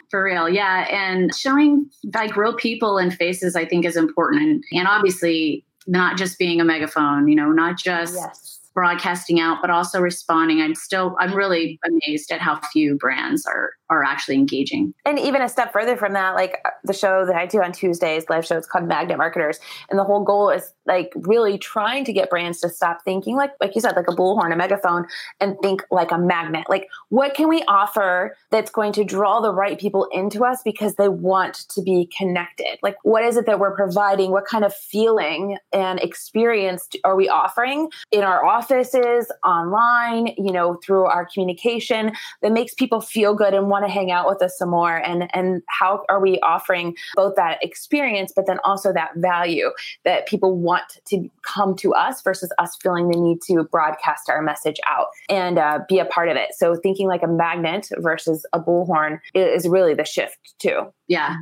For 0.10 0.24
real, 0.24 0.48
yeah. 0.48 0.86
And 0.90 1.34
showing 1.34 1.90
like 2.14 2.34
real 2.34 2.54
people 2.54 2.96
and 2.96 3.14
faces, 3.14 3.56
I 3.56 3.66
think, 3.66 3.84
is 3.84 3.94
important. 3.94 4.42
And, 4.42 4.64
and 4.72 4.88
obviously, 4.88 5.66
not 5.86 6.16
just 6.16 6.38
being 6.38 6.60
a 6.60 6.64
megaphone, 6.64 7.28
you 7.28 7.34
know, 7.34 7.52
not 7.52 7.78
just 7.78 8.14
yes. 8.14 8.60
Broadcasting 8.74 9.40
out, 9.40 9.58
but 9.60 9.70
also 9.70 10.00
responding. 10.00 10.60
I'm 10.60 10.74
still, 10.74 11.16
I'm 11.20 11.34
really 11.34 11.78
amazed 11.86 12.32
at 12.32 12.40
how 12.40 12.60
few 12.72 12.96
brands 12.96 13.46
are 13.46 13.70
are 13.90 14.02
actually 14.02 14.36
engaging. 14.36 14.94
And 15.04 15.18
even 15.18 15.42
a 15.42 15.48
step 15.48 15.72
further 15.72 15.96
from 15.96 16.14
that, 16.14 16.34
like 16.34 16.58
uh, 16.64 16.70
the 16.84 16.92
show 16.92 17.26
that 17.26 17.36
I 17.36 17.46
do 17.46 17.62
on 17.62 17.72
Tuesdays, 17.72 18.28
live 18.28 18.46
show, 18.46 18.56
it's 18.56 18.66
called 18.66 18.86
Magnet 18.86 19.18
Marketers. 19.18 19.58
And 19.90 19.98
the 19.98 20.04
whole 20.04 20.24
goal 20.24 20.50
is 20.50 20.72
like 20.86 21.12
really 21.14 21.58
trying 21.58 22.04
to 22.04 22.12
get 22.12 22.30
brands 22.30 22.60
to 22.60 22.68
stop 22.68 23.04
thinking 23.04 23.36
like, 23.36 23.52
like 23.60 23.74
you 23.74 23.80
said, 23.80 23.94
like 23.96 24.08
a 24.08 24.12
bullhorn, 24.12 24.52
a 24.52 24.56
megaphone, 24.56 25.06
and 25.40 25.56
think 25.62 25.82
like 25.90 26.10
a 26.10 26.18
magnet. 26.18 26.64
Like, 26.68 26.88
what 27.10 27.34
can 27.34 27.48
we 27.48 27.62
offer 27.68 28.36
that's 28.50 28.70
going 28.70 28.92
to 28.94 29.04
draw 29.04 29.40
the 29.40 29.52
right 29.52 29.78
people 29.78 30.08
into 30.12 30.44
us 30.44 30.60
because 30.64 30.94
they 30.94 31.08
want 31.08 31.68
to 31.70 31.82
be 31.82 32.08
connected? 32.16 32.78
Like, 32.82 32.96
what 33.02 33.22
is 33.24 33.36
it 33.36 33.46
that 33.46 33.58
we're 33.58 33.76
providing? 33.76 34.30
What 34.30 34.46
kind 34.46 34.64
of 34.64 34.74
feeling 34.74 35.58
and 35.72 36.00
experience 36.00 36.88
are 37.04 37.16
we 37.16 37.28
offering 37.28 37.90
in 38.10 38.24
our 38.24 38.44
offices, 38.64 39.30
online, 39.44 40.28
you 40.38 40.52
know, 40.52 40.74
through 40.84 41.04
our 41.04 41.26
communication 41.26 42.12
that 42.42 42.52
makes 42.52 42.74
people 42.74 43.00
feel 43.00 43.34
good 43.34 43.54
and 43.54 43.68
want 43.68 43.84
to 43.84 43.90
hang 43.90 44.10
out 44.10 44.26
with 44.26 44.40
us 44.42 44.56
some 44.58 44.70
more. 44.70 44.96
And 44.96 45.28
and 45.34 45.62
how 45.68 46.04
are 46.08 46.20
we 46.20 46.38
offering 46.40 46.96
both 47.14 47.36
that 47.36 47.62
experience 47.62 48.32
but 48.34 48.46
then 48.46 48.58
also 48.64 48.92
that 48.92 49.10
value 49.16 49.70
that 50.04 50.26
people 50.26 50.56
want 50.56 51.00
to 51.06 51.28
come 51.42 51.76
to 51.76 51.92
us 51.92 52.22
versus 52.22 52.52
us 52.58 52.76
feeling 52.82 53.08
the 53.08 53.18
need 53.20 53.40
to 53.46 53.64
broadcast 53.64 54.28
our 54.28 54.42
message 54.42 54.80
out 54.86 55.08
and 55.28 55.58
uh, 55.58 55.80
be 55.88 55.98
a 55.98 56.04
part 56.04 56.28
of 56.28 56.36
it. 56.36 56.54
So 56.54 56.74
thinking 56.76 57.06
like 57.06 57.22
a 57.22 57.28
magnet 57.28 57.88
versus 57.98 58.46
a 58.52 58.60
bullhorn 58.60 59.20
is 59.34 59.68
really 59.68 59.94
the 59.94 60.04
shift 60.04 60.54
too. 60.58 60.92
Yeah 61.08 61.36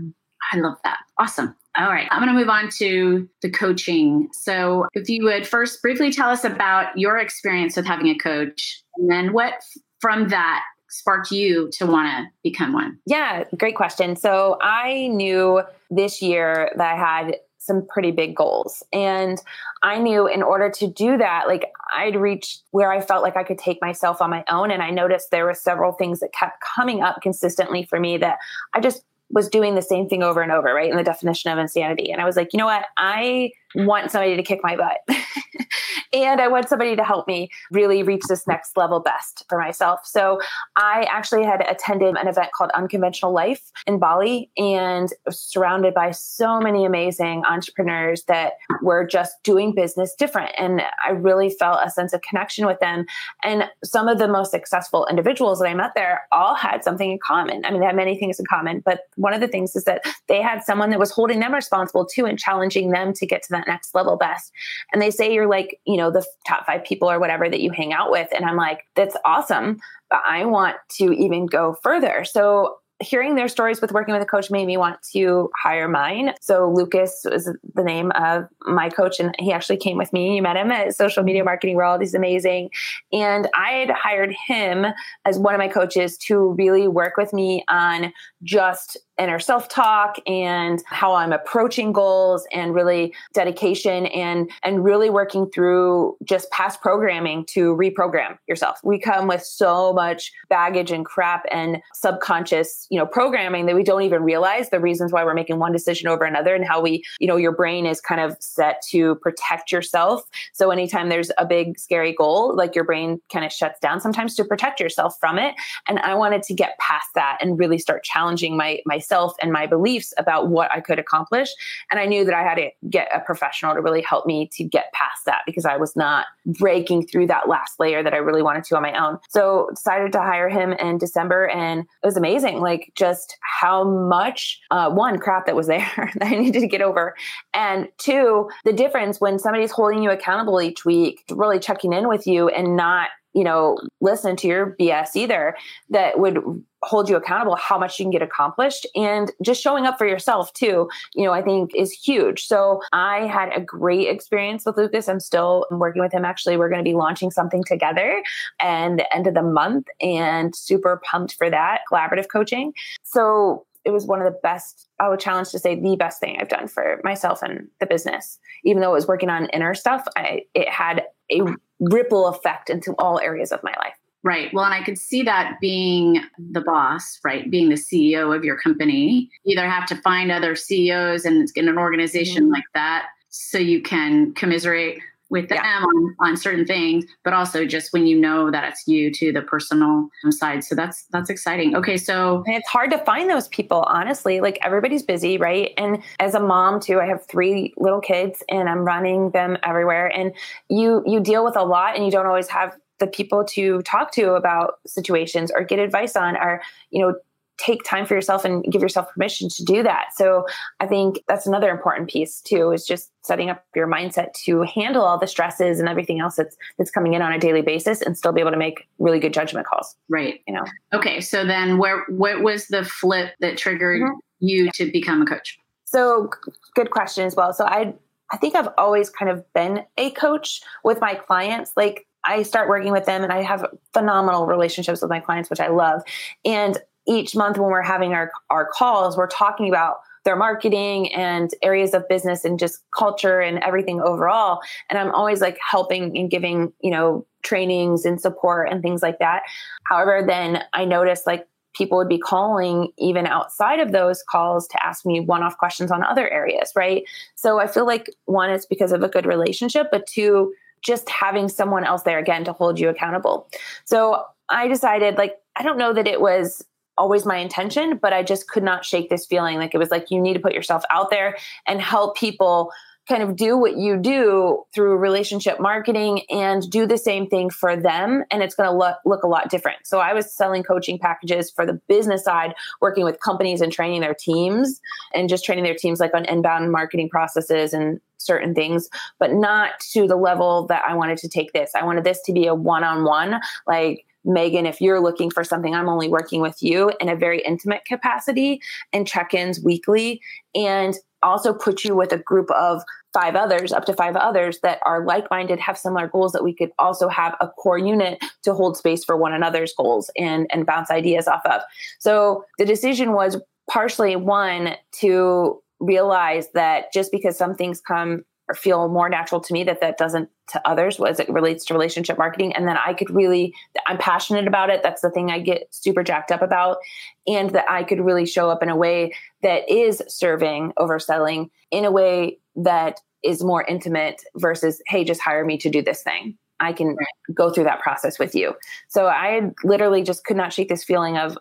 i 0.53 0.59
love 0.59 0.77
that 0.85 0.99
awesome 1.19 1.55
all 1.79 1.89
right, 1.89 2.07
I'm 2.11 2.23
going 2.23 2.29
to 2.29 2.39
move 2.39 2.51
on 2.51 2.69
to 2.81 3.27
the 3.41 3.49
coaching. 3.49 4.29
So, 4.35 4.89
if 4.93 5.09
you 5.09 5.25
would 5.25 5.47
first 5.47 5.81
briefly 5.81 6.13
tell 6.13 6.29
us 6.29 6.45
about 6.45 6.99
your 6.99 7.17
experience 7.17 7.77
with 7.77 7.87
having 7.87 8.09
a 8.09 8.15
coach, 8.19 8.83
and 8.99 9.11
then 9.11 9.33
what 9.33 9.55
from 9.99 10.29
that 10.29 10.63
sparked 10.93 11.31
you 11.31 11.71
to 11.73 11.87
want 11.87 12.09
to 12.09 12.27
become 12.43 12.73
one? 12.73 12.99
Yeah, 13.07 13.45
great 13.57 13.75
question. 13.75 14.15
So 14.15 14.59
I 14.61 15.09
knew 15.09 15.63
this 15.91 16.21
year 16.21 16.71
that 16.77 16.95
I 16.95 16.97
had 16.97 17.37
some 17.59 17.87
pretty 17.87 18.11
big 18.11 18.35
goals. 18.35 18.83
And 18.93 19.41
I 19.85 19.99
knew 19.99 20.27
in 20.27 20.43
order 20.43 20.69
to 20.71 20.87
do 20.89 21.17
that, 21.17 21.45
like 21.47 21.71
I'd 21.97 22.17
reached 22.17 22.63
where 22.73 22.93
I 22.93 23.01
felt 23.01 23.23
like 23.23 23.37
I 23.37 23.45
could 23.45 23.59
take 23.59 23.81
myself 23.81 24.21
on 24.21 24.31
my 24.31 24.45
own. 24.51 24.73
And 24.73 24.83
I 24.83 24.91
noticed 24.91 25.31
there 25.31 25.47
were 25.47 25.55
several 25.55 25.93
things 25.93 26.21
that 26.21 26.33
kept 26.33 26.61
coming 26.61 27.03
up 27.03 27.23
consistently 27.23 27.85
for 27.85 28.01
me 28.01 28.19
that 28.19 28.39
I 28.75 28.81
just 28.81 29.05
was 29.33 29.49
doing 29.49 29.75
the 29.75 29.83
same 29.83 30.09
thing 30.09 30.23
over 30.23 30.43
and 30.43 30.53
over, 30.53 30.73
right? 30.75 30.91
In 30.91 30.97
the 30.97 31.03
definition 31.03 31.51
of 31.51 31.59
insanity. 31.59 32.13
And 32.13 32.21
I 32.21 32.25
was 32.25 32.37
like, 32.37 32.53
you 32.53 32.59
know 32.59 32.67
what? 32.67 32.85
I 32.99 33.51
want 33.75 34.11
somebody 34.11 34.37
to 34.37 34.43
kick 34.43 34.61
my 34.63 34.77
butt. 34.77 34.99
and 36.13 36.41
I 36.41 36.49
want 36.49 36.69
somebody 36.69 36.97
to 36.97 37.05
help 37.05 37.27
me 37.27 37.49
really 37.71 38.03
reach 38.03 38.23
this 38.29 38.47
next 38.47 38.77
level 38.77 39.01
best 39.01 39.45
for 39.49 39.59
myself. 39.59 40.01
So 40.05 40.41
I 40.77 41.07
actually 41.11 41.45
had 41.45 41.63
attended 41.69 42.17
an 42.17 42.29
event 42.29 42.51
called 42.53 42.71
Unconventional 42.75 43.33
Life 43.33 43.71
in 43.87 43.99
Bali 43.99 44.51
and 44.57 45.09
surrounded 45.31 45.95
by 45.95 46.11
so 46.11 46.61
many 46.61 46.85
amazing 46.85 47.45
entrepreneurs 47.45 48.25
that 48.25 48.55
were 48.83 49.07
just 49.07 49.35
doing 49.43 49.75
business 49.75 50.15
different. 50.19 50.53
And 50.59 50.83
I 51.05 51.11
really 51.11 51.51
felt 51.51 51.81
a 51.83 51.91
sense 51.91 52.13
of 52.13 52.21
connection 52.23 52.67
with 52.67 52.81
them. 52.81 53.07
And 53.43 53.65
some 53.85 54.09
of 54.09 54.19
the 54.19 54.29
most 54.29 54.51
successful 54.51 55.07
individuals 55.09 55.61
that 55.61 55.69
I 55.69 55.75
met 55.75 55.93
there 55.95 56.23
all 56.31 56.55
had 56.55 56.85
something 56.85 57.11
in 57.11 57.19
common. 57.25 57.65
I 57.65 57.71
mean, 57.71 57.81
they 57.81 57.87
had 57.87 57.97
many 57.97 58.19
things 58.19 58.39
in 58.39 58.47
common, 58.47 58.81
but 58.81 59.01
one 59.17 59.33
of 59.33 59.41
the 59.41 59.49
things 59.49 59.75
is 59.77 59.85
that 59.85 60.05
they 60.29 60.43
had 60.43 60.63
someone 60.63 60.91
that 60.91 60.99
was 60.99 61.11
holding 61.11 61.41
them 61.41 61.55
responsible 61.55 62.05
too 62.05 62.27
and 62.27 62.39
challenging 62.39 62.91
them 62.91 63.13
to 63.15 63.27
get 63.27 63.43
to 63.43 63.49
that 63.51 63.62
that 63.63 63.71
next 63.71 63.95
level 63.95 64.17
best. 64.17 64.53
And 64.93 65.01
they 65.01 65.11
say 65.11 65.33
you're 65.33 65.49
like, 65.49 65.81
you 65.87 65.97
know, 65.97 66.11
the 66.11 66.25
top 66.47 66.67
five 66.67 66.85
people 66.85 67.11
or 67.11 67.21
whatever 67.21 67.49
that 67.49 67.61
you 67.61 67.71
hang 67.71 67.93
out 67.93 68.11
with. 68.11 68.29
And 68.35 68.45
I'm 68.45 68.57
like, 68.57 68.81
that's 68.97 69.17
awesome. 69.25 69.81
But 70.11 70.21
I 70.27 70.45
want 70.45 70.77
to 70.97 71.13
even 71.13 71.47
go 71.47 71.77
further. 71.83 72.25
So 72.25 72.77
hearing 73.01 73.35
their 73.35 73.49
stories 73.49 73.81
with 73.81 73.93
working 73.93 74.15
with 74.15 74.23
a 74.23 74.27
coach 74.27 74.51
made 74.51 74.67
me 74.67 74.77
want 74.77 74.97
to 75.13 75.51
hire 75.57 75.89
mine. 75.89 76.33
So 76.41 76.71
Lucas 76.71 77.27
was 77.29 77.53
the 77.75 77.83
name 77.83 78.13
of 78.15 78.45
my 78.67 78.89
coach, 78.89 79.19
and 79.19 79.35
he 79.39 79.53
actually 79.53 79.77
came 79.79 79.99
with 79.99 80.13
me. 80.13 80.37
You 80.37 80.43
met 80.43 80.57
him 80.57 80.71
at 80.71 80.95
Social 80.95 81.23
Media 81.23 81.43
Marketing 81.43 81.77
World. 81.77 82.01
He's 82.01 82.15
amazing. 82.15 82.71
And 83.13 83.49
I 83.57 83.73
had 83.73 83.91
hired 83.91 84.35
him 84.47 84.87
as 85.25 85.39
one 85.39 85.55
of 85.55 85.59
my 85.59 85.69
coaches 85.69 86.17
to 86.19 86.53
really 86.53 86.87
work 86.87 87.17
with 87.17 87.33
me 87.33 87.65
on 87.69 88.13
just 88.45 88.97
inner 89.23 89.39
self 89.39 89.69
talk 89.69 90.17
and 90.27 90.83
how 90.87 91.15
I'm 91.15 91.33
approaching 91.33 91.93
goals 91.93 92.45
and 92.53 92.75
really 92.75 93.15
dedication 93.33 94.07
and 94.07 94.51
and 94.65 94.85
really 94.85 95.11
working 95.11 95.49
through 95.51 96.17
just 96.25 96.51
past 96.51 96.81
programming 96.81 97.45
to 97.47 97.77
reprogram 97.77 98.37
yourself. 98.49 98.79
We 98.83 98.99
come 98.99 99.29
with 99.29 99.43
so 99.43 99.93
much 99.93 100.33
baggage 100.49 100.91
and 100.91 101.05
crap 101.05 101.45
and 101.51 101.81
subconscious, 101.95 102.87
you 102.91 102.99
know, 102.99 103.07
programming 103.07 103.67
that 103.67 103.77
we 103.77 103.85
don't 103.85 104.03
even 104.03 104.23
realize 104.23 104.71
the 104.71 104.81
reasons 104.81 105.13
why 105.13 105.25
we're 105.25 105.35
making 105.35 105.61
one 105.61 105.73
decision 105.73 106.09
over 106.09 106.25
another 106.25 106.55
and 106.55 106.65
how 106.65 106.81
we, 106.81 107.05
you 107.21 107.29
know, 107.29 107.37
your 107.37 107.53
brain 107.53 107.87
is 107.87 108.01
kind 108.01 108.21
of 108.21 108.37
set 108.41 108.83
to 108.91 109.15
protect 109.17 109.71
yourself. 109.71 110.23
So 110.53 110.71
anytime 110.71 111.09
there's 111.09 111.31
a 111.39 111.47
big 111.47 111.79
scary 111.79 112.13
goal, 112.13 112.57
like 112.57 112.75
your 112.75 112.85
brain 112.85 113.21
kind 113.33 113.45
of 113.45 113.53
shuts 113.53 113.79
down 113.79 114.01
sometimes 114.01 114.35
to 114.35 114.45
protect 114.45 114.81
yourself 114.81 115.17
from 115.21 115.39
it. 115.39 115.55
And 115.87 116.01
I 116.01 116.15
wanted 116.15 116.43
to 116.45 116.55
get 116.55 116.77
past 116.79 117.07
that 117.15 117.39
and 117.41 117.59
really 117.59 117.79
start 117.79 118.03
challenging 118.03 118.57
my 118.57 118.81
myself 119.13 119.35
and 119.41 119.53
my 119.53 119.67
beliefs 119.67 120.15
about 120.17 120.49
what 120.49 120.71
I 120.73 120.81
could 120.81 120.99
accomplish. 120.99 121.51
And 121.91 122.01
I 122.01 122.07
knew 122.07 122.25
that 122.25 122.35
I 122.35 122.43
had 122.43 122.55
to 122.57 122.71
get 122.89 123.09
a 123.15 123.21
professional 123.21 123.75
to 123.75 123.81
really 123.81 124.03
help 124.03 124.27
me 124.27 124.49
to 124.55 124.65
get 124.65 124.93
past 124.93 125.25
that 125.27 125.43
because 125.47 125.65
I 125.65 125.77
was 125.77 125.95
not 125.97 126.27
breaking 126.47 127.07
through 127.07 127.27
that 127.27 127.49
last 127.49 127.79
layer 127.79 128.03
that 128.03 128.15
I 128.15 128.19
really 128.19 128.43
wanted 128.43 128.65
to 128.65 128.77
on 128.77 128.83
my 128.83 128.99
own. 128.99 129.19
So 129.29 129.69
decided 129.75 130.13
to 130.13 130.21
hire 130.21 130.49
him 130.49 130.73
in 130.73 130.99
December 130.99 131.49
and 131.49 131.81
it 131.81 132.07
was 132.07 132.17
amazing. 132.17 132.61
Like 132.61 132.93
just 132.95 133.37
how 133.43 133.85
much 133.85 134.61
uh, 134.71 134.91
one 134.91 135.19
crap 135.19 135.47
that 135.47 135.57
was 135.57 135.67
there 135.67 135.91
that 136.15 136.27
I 136.27 136.37
needed 136.37 136.61
to 136.61 136.67
get 136.67 136.83
over. 136.83 137.15
And 137.53 137.89
two, 137.99 138.49
the 138.65 138.73
difference 138.73 139.21
when 139.21 139.39
somebody's 139.39 139.73
holding 139.73 140.03
you 140.03 140.11
accountable 140.11 140.61
each 140.61 140.85
week, 140.85 141.25
really 141.31 141.59
checking 141.59 141.93
in 141.93 142.09
with 142.09 142.27
you 142.27 142.49
and 142.49 142.77
not 142.77 143.11
you 143.35 143.45
know, 143.45 143.79
listen 144.03 144.37
to 144.37 144.47
your 144.47 144.77
BS 144.79 145.17
either 145.17 145.57
that 145.89 146.19
would 146.19 146.65
hold 146.83 147.09
you 147.09 147.17
accountable 147.17 147.57
how 147.57 147.79
much 147.79 147.99
you 147.99 148.05
can 148.05 148.11
get 148.11 148.23
accomplished 148.23 148.87
and 148.95 149.31
just 149.43 149.63
showing 149.63 149.87
up 149.87 149.99
for 149.99 150.07
yourself 150.07 150.53
too 150.53 150.89
you 151.15 151.25
know 151.25 151.33
i 151.33 151.43
think 151.43 151.75
is 151.75 151.93
huge. 151.93 152.47
So 152.47 152.81
i 152.93 153.27
had 153.27 153.51
a 153.55 153.61
great 153.61 154.09
experience 154.09 154.65
with 154.67 154.77
lucas. 154.77 155.09
I'm 155.09 155.21
still 155.21 155.67
working 155.71 156.03
with 156.03 156.13
him. 156.13 156.25
Actually 156.25 156.57
we're 156.57 156.69
going 156.69 156.85
to 156.85 156.89
be 156.89 156.95
launching 156.95 157.31
something 157.31 157.65
together 157.65 158.23
and 158.61 158.99
the 158.99 159.15
end 159.15 159.27
of 159.27 159.35
the 159.35 159.43
month 159.43 159.87
and 160.01 160.55
super 160.55 161.01
pumped 161.05 161.35
for 161.35 161.51
that 161.51 161.83
collaborative 161.91 162.29
coaching. 162.29 162.73
So 163.03 163.67
it 163.85 163.91
was 163.91 164.07
one 164.07 164.21
of 164.21 164.25
the 164.25 164.39
best 164.43 164.89
i 165.01 165.09
would 165.09 165.19
challenge 165.19 165.51
to 165.51 165.59
say 165.59 165.75
the 165.75 165.97
best 165.97 166.21
thing 166.21 166.37
i've 166.39 166.49
done 166.49 166.69
for 166.69 167.01
myself 167.05 167.43
and 167.43 167.69
the 167.81 167.87
business. 167.87 168.39
Even 168.65 168.81
though 168.81 168.91
it 168.91 168.95
was 168.95 169.09
working 169.09 169.29
on 169.29 169.47
inner 169.47 169.75
stuff 169.75 170.07
I, 170.17 170.43
it 170.55 170.69
had 170.69 171.05
a 171.31 171.43
ripple 171.81 172.27
effect 172.29 172.71
into 172.71 172.93
all 172.99 173.19
areas 173.19 173.53
of 173.53 173.63
my 173.63 173.75
life. 173.79 173.97
Right. 174.25 174.55
Well, 174.55 174.65
and 174.65 174.75
I 174.75 174.85
could 174.85 174.99
see 174.99 175.23
that 175.25 175.59
being 175.61 176.23
the 176.39 176.61
boss, 176.61 177.19
right? 177.25 177.51
Being 177.51 177.71
the 177.71 177.75
CEO 177.75 178.35
of 178.35 178.45
your 178.45 178.57
company. 178.57 179.29
You 179.43 179.59
either 179.59 179.69
have 179.69 179.87
to 179.87 179.97
find 179.97 180.31
other 180.31 180.55
CEOs 180.55 181.25
and 181.25 181.49
in 181.57 181.69
an 181.69 181.77
organization 181.77 182.45
mm-hmm. 182.45 182.53
like 182.53 182.65
that 182.75 183.07
so 183.31 183.59
you 183.59 183.83
can 183.83 184.33
commiserate 184.35 185.01
with 185.33 185.49
them 185.49 185.59
yeah. 185.63 185.83
on, 185.83 186.15
on 186.21 186.37
certain 186.37 186.67
things, 186.67 187.07
but 187.25 187.33
also 187.33 187.65
just 187.65 187.93
when 187.93 188.07
you 188.07 188.21
know 188.21 188.51
that 188.51 188.65
it's 188.65 188.87
you 188.87 189.11
to 189.11 189.33
the 189.33 189.41
personal 189.41 190.09
side. 190.29 190.63
So 190.63 190.75
that's 190.75 191.07
that's 191.11 191.31
exciting. 191.31 191.75
Okay, 191.75 191.97
so 191.97 192.45
and 192.47 192.55
it's 192.55 192.69
hard 192.69 192.91
to 192.91 192.99
find 192.99 193.31
those 193.31 193.49
people, 193.49 193.83
honestly. 193.89 194.41
Like 194.41 194.59
everybody's 194.63 195.03
busy, 195.03 195.39
right? 195.39 195.73
And 195.79 196.03
as 196.21 196.35
a 196.35 196.41
mom 196.41 196.81
too, 196.81 197.01
I 197.01 197.07
have 197.07 197.27
three 197.27 197.73
little 197.79 198.01
kids 198.01 198.45
and 198.51 198.69
I'm 198.69 198.81
running 198.81 199.31
them 199.31 199.57
everywhere. 199.65 200.15
And 200.15 200.33
you 200.69 201.03
you 201.07 201.19
deal 201.19 201.45
with 201.45 201.57
a 201.57 201.65
lot 201.65 201.97
and 201.97 202.05
you 202.05 202.11
don't 202.11 202.27
always 202.27 202.49
have 202.49 202.77
the 203.03 203.09
people 203.09 203.45
to 203.45 203.83
talk 203.83 204.13
to 204.13 204.35
about 204.35 204.75
situations 204.87 205.51
or 205.51 205.65
get 205.65 205.81
advice 205.81 206.15
on 206.15 206.37
are, 206.37 206.63
you 206.91 207.05
know 207.05 207.15
take 207.59 207.85
time 207.85 208.07
for 208.07 208.15
yourself 208.15 208.45
and 208.45 208.65
give 208.65 208.83
yourself 208.83 209.13
permission 209.13 209.49
to 209.49 209.65
do 209.65 209.83
that. 209.83 210.07
So 210.17 210.47
I 210.81 210.87
think 210.87 211.21
that's 211.29 211.47
another 211.47 211.71
important 211.71 212.11
piece 212.11 212.41
too, 212.41 212.73
is 212.73 212.85
just 212.85 213.13
setting 213.23 213.51
up 213.51 213.65
your 213.77 213.87
mindset 213.87 214.33
to 214.45 214.63
handle 214.63 215.03
all 215.03 215.19
the 215.19 215.27
stresses 215.27 215.79
and 215.79 215.89
everything 215.89 216.19
else 216.19 216.37
that's 216.37 216.57
that's 216.79 216.91
coming 216.91 217.15
in 217.15 217.23
on 217.23 217.33
a 217.33 217.39
daily 217.39 217.63
basis 217.63 218.03
and 218.03 218.17
still 218.17 218.33
be 218.33 218.41
able 218.41 218.51
to 218.51 218.57
make 218.57 218.89
really 218.99 219.21
good 219.21 219.33
judgment 219.33 219.67
calls. 219.67 219.95
Right. 220.09 220.41
You 220.47 220.55
know. 220.55 220.65
Okay. 220.93 221.21
So 221.21 221.45
then 221.45 221.79
where 221.79 222.05
what 222.09 222.43
was 222.43 222.69
the 222.69 222.85
flip 222.85 223.35
that 223.41 223.59
triggered 223.59 224.03
mm-hmm. 224.03 224.19
you 224.41 224.71
to 224.75 224.91
become 224.91 225.23
a 225.23 225.27
coach? 225.27 225.59
So 225.85 226.31
good 226.75 226.91
question 226.91 227.27
as 227.27 227.37
well. 227.37 227.53
So 227.53 227.65
I 227.65 227.95
I 228.33 228.39
think 228.39 228.57
I've 228.57 228.71
always 228.79 229.11
kind 229.11 229.31
of 229.31 229.45
been 229.53 229.85
a 229.99 230.11
coach 230.13 230.63
with 230.85 231.01
my 231.01 231.15
clients. 231.15 231.73
Like 231.77 232.07
I 232.25 232.43
start 232.43 232.69
working 232.69 232.93
with 232.93 233.07
them 233.07 233.23
and 233.23 233.33
I 233.33 233.43
have 233.43 233.67
phenomenal 233.93 234.47
relationships 234.47 235.03
with 235.03 235.11
my 235.11 235.21
clients, 235.21 235.51
which 235.51 235.61
I 235.61 235.69
love. 235.69 236.03
And 236.45 236.79
each 237.07 237.35
month 237.35 237.59
when 237.59 237.71
we're 237.71 237.83
having 237.83 238.15
our, 238.15 238.31
our 238.51 238.67
calls, 238.67 239.17
we're 239.17 239.27
talking 239.27 239.69
about 239.69 239.97
their 240.25 240.37
marketing 240.37 241.13
and 241.13 241.51
areas 241.63 241.95
of 241.95 242.09
business 242.09 242.45
and 242.45 242.59
just 242.59 242.85
culture 242.97 243.41
and 243.41 243.59
everything 243.59 244.01
overall. 244.01 244.61
And 244.89 244.99
I'm 244.99 245.11
always 245.13 245.41
like 245.41 245.59
helping 245.69 246.17
and 246.17 246.31
giving, 246.31 246.73
you 246.81 246.91
know, 246.91 247.27
trainings 247.43 248.05
and 248.05 248.21
support 248.21 248.69
and 248.71 248.83
things 248.83 249.03
like 249.03 249.19
that. 249.19 249.43
However, 249.85 250.23
then 250.25 250.63
I 250.75 250.85
noticed 250.85 251.27
like 251.27 251.49
people 251.75 251.99
would 251.99 252.09
be 252.09 252.19
calling 252.19 252.93
even 252.99 253.27
outside 253.27 253.81
of 253.81 253.93
those 253.93 254.23
calls 254.31 254.69
to 254.69 254.87
ask 254.87 255.05
me 255.07 255.21
one 255.21 255.43
off 255.43 255.57
questions 255.59 255.91
on 255.91 256.05
other 256.05 256.29
areas, 256.29 256.71
right? 256.77 257.03
So 257.35 257.59
I 257.59 257.67
feel 257.67 257.87
like 257.87 258.11
one, 258.27 258.51
is 258.51 258.67
because 258.67 258.93
of 258.93 259.03
a 259.03 259.09
good 259.09 259.27
relationship, 259.27 259.89
but 259.91 260.07
two, 260.07 260.53
just 260.83 261.09
having 261.09 261.49
someone 261.49 261.85
else 261.85 262.03
there 262.03 262.19
again 262.19 262.45
to 262.45 262.53
hold 262.53 262.79
you 262.79 262.89
accountable. 262.89 263.49
So 263.85 264.25
I 264.49 264.69
decided, 264.69 265.17
like, 265.17 265.37
I 265.57 265.63
don't 265.63 265.79
know 265.79 265.93
that 265.93 266.07
it 266.07 266.21
was 266.21 266.65
always 266.99 267.25
my 267.25 267.39
intention, 267.39 267.99
but 268.01 268.13
I 268.13 268.23
just 268.23 268.49
could 268.49 268.63
not 268.63 268.85
shake 268.85 269.09
this 269.09 269.27
feeling. 269.27 269.59
Like 269.59 269.75
it 269.75 269.79
was 269.79 269.91
like 269.91 270.11
you 270.11 270.21
need 270.21 270.35
to 270.35 270.41
put 270.41 270.53
yourself 270.53 270.85
out 270.91 271.11
there 271.11 271.37
and 271.67 271.81
help 271.81 272.17
people 272.17 272.71
kind 273.09 273.23
of 273.23 273.35
do 273.35 273.57
what 273.57 273.77
you 273.77 273.97
do 273.97 274.63
through 274.75 274.97
relationship 274.97 275.59
marketing 275.59 276.23
and 276.31 276.69
do 276.71 276.87
the 276.87 276.97
same 276.97 277.27
thing 277.27 277.51
for 277.51 277.77
them 277.77 278.25
and 278.31 278.43
it's 278.43 278.55
going 278.55 278.69
to 278.69 278.77
look 278.77 278.97
look 279.05 279.23
a 279.25 279.27
lot 279.27 279.51
different. 279.51 279.79
So 279.85 279.99
I 279.99 280.13
was 280.13 280.33
selling 280.33 280.63
coaching 280.63 280.99
packages 280.99 281.51
for 281.51 281.67
the 281.67 281.81
business 281.89 282.25
side 282.25 282.55
working 282.81 283.05
with 283.05 283.21
companies 283.21 283.61
and 283.61 283.73
training 283.73 284.01
their 284.01 284.15
teams 284.15 284.81
and 285.15 285.29
just 285.29 285.45
training 285.45 285.65
their 285.65 285.75
teams 285.75 285.99
like 285.99 286.15
on 286.15 286.25
inbound 286.27 286.71
marketing 286.71 287.09
processes 287.09 287.73
and 287.73 288.01
certain 288.19 288.55
things 288.55 288.89
but 289.19 289.33
not 289.33 289.73
to 289.93 290.07
the 290.07 290.17
level 290.17 290.67
that 290.69 290.83
I 290.87 290.95
wanted 290.95 291.19
to 291.19 291.29
take 291.29 291.53
this. 291.53 291.73
I 291.75 291.85
wanted 291.85 292.05
this 292.05 292.21
to 292.23 292.33
be 292.33 292.47
a 292.47 292.55
one-on-one 292.55 293.41
like 293.67 294.07
Megan, 294.25 294.67
if 294.67 294.81
you're 294.81 295.01
looking 295.01 295.31
for 295.31 295.43
something, 295.43 295.75
I'm 295.75 295.89
only 295.89 296.09
working 296.09 296.41
with 296.41 296.63
you 296.63 296.93
in 297.01 297.09
a 297.09 297.17
very 297.17 297.41
intimate 297.41 297.85
capacity 297.85 298.61
and 298.93 299.05
check 299.05 299.35
ins 299.35 299.61
weekly, 299.61 300.21
and 300.55 300.95
also 301.23 301.53
put 301.53 301.85
you 301.85 301.95
with 301.95 302.13
a 302.13 302.19
group 302.19 302.51
of 302.51 302.83
five 303.13 303.37
others, 303.37 303.73
up 303.73 303.85
to 303.85 303.93
five 303.93 304.17
others 304.17 304.59
that 304.63 304.79
are 304.85 305.05
like 305.05 305.31
minded, 305.31 305.61
have 305.61 305.77
similar 305.77 306.09
goals 306.09 306.33
that 306.33 306.43
we 306.43 306.55
could 306.55 306.71
also 306.79 307.09
have 307.09 307.37
a 307.41 307.49
core 307.49 307.79
unit 307.79 308.23
to 308.43 308.55
hold 308.55 308.77
space 308.77 309.05
for 309.05 309.17
one 309.17 309.33
another's 309.33 309.75
goals 309.77 310.11
and, 310.17 310.47
and 310.51 310.67
bounce 310.67 310.91
ideas 310.91 311.29
off 311.29 311.45
of. 311.45 311.61
So 311.99 312.45
the 312.59 312.65
decision 312.65 313.13
was 313.13 313.41
partially 313.71 314.17
one 314.17 314.75
to 315.01 315.61
realize 315.81 316.49
that 316.55 316.93
just 316.93 317.13
because 317.13 317.37
some 317.37 317.55
things 317.55 317.81
come 317.81 318.25
feel 318.55 318.89
more 318.89 319.09
natural 319.09 319.41
to 319.41 319.53
me 319.53 319.65
that 319.65 319.81
that 319.81 319.97
doesn't 319.97 320.29
to 320.49 320.69
others 320.69 321.01
as 321.01 321.21
it 321.21 321.29
relates 321.29 321.65
to 321.65 321.75
relationship 321.75 322.19
marketing. 322.19 322.55
And 322.55 322.67
then 322.67 322.77
i 322.85 322.93
could 322.93 323.11
really 323.11 323.55
i'm 323.87 323.99
passionate 323.99 324.47
about 324.47 324.71
it. 324.71 324.83
That's 324.83 325.03
the 325.03 325.11
thing 325.11 325.31
i 325.31 325.39
get 325.39 325.69
super 325.71 326.03
jacked 326.03 326.33
up 326.33 326.43
about. 326.43 326.79
And 327.27 327.51
that 327.51 327.65
i 327.71 327.83
could 327.83 328.01
really 328.01 328.27
show 328.27 328.51
up 328.51 328.63
in 328.63 328.69
a 328.69 328.77
way 328.77 329.15
that 329.43 329.69
is 329.71 330.03
serving 330.09 330.73
over 330.77 330.99
selling 330.99 331.51
in 331.71 331.85
a 331.85 331.91
way 331.91 332.39
that 332.57 333.01
is 333.23 333.45
more 333.45 333.65
intimate 333.65 334.23
versus 334.37 334.83
hey 334.87 335.05
just 335.05 335.21
hire 335.21 335.45
me 335.45 335.57
to 335.59 335.71
do 335.71 335.83
this 335.83 336.03
thing 336.03 336.37
I 336.63 336.73
can 336.73 336.97
go 337.35 337.51
through 337.51 337.65
that 337.65 337.81
process 337.81 338.19
with 338.19 338.35
you. 338.35 338.55
So 338.89 339.07
I 339.07 339.51
literally 339.65 340.03
just 340.03 340.25
could 340.25 340.37
not 340.37 340.53
shake 340.53 340.69
this 340.69 340.85
feeling 340.85 341.19
of 341.19 341.37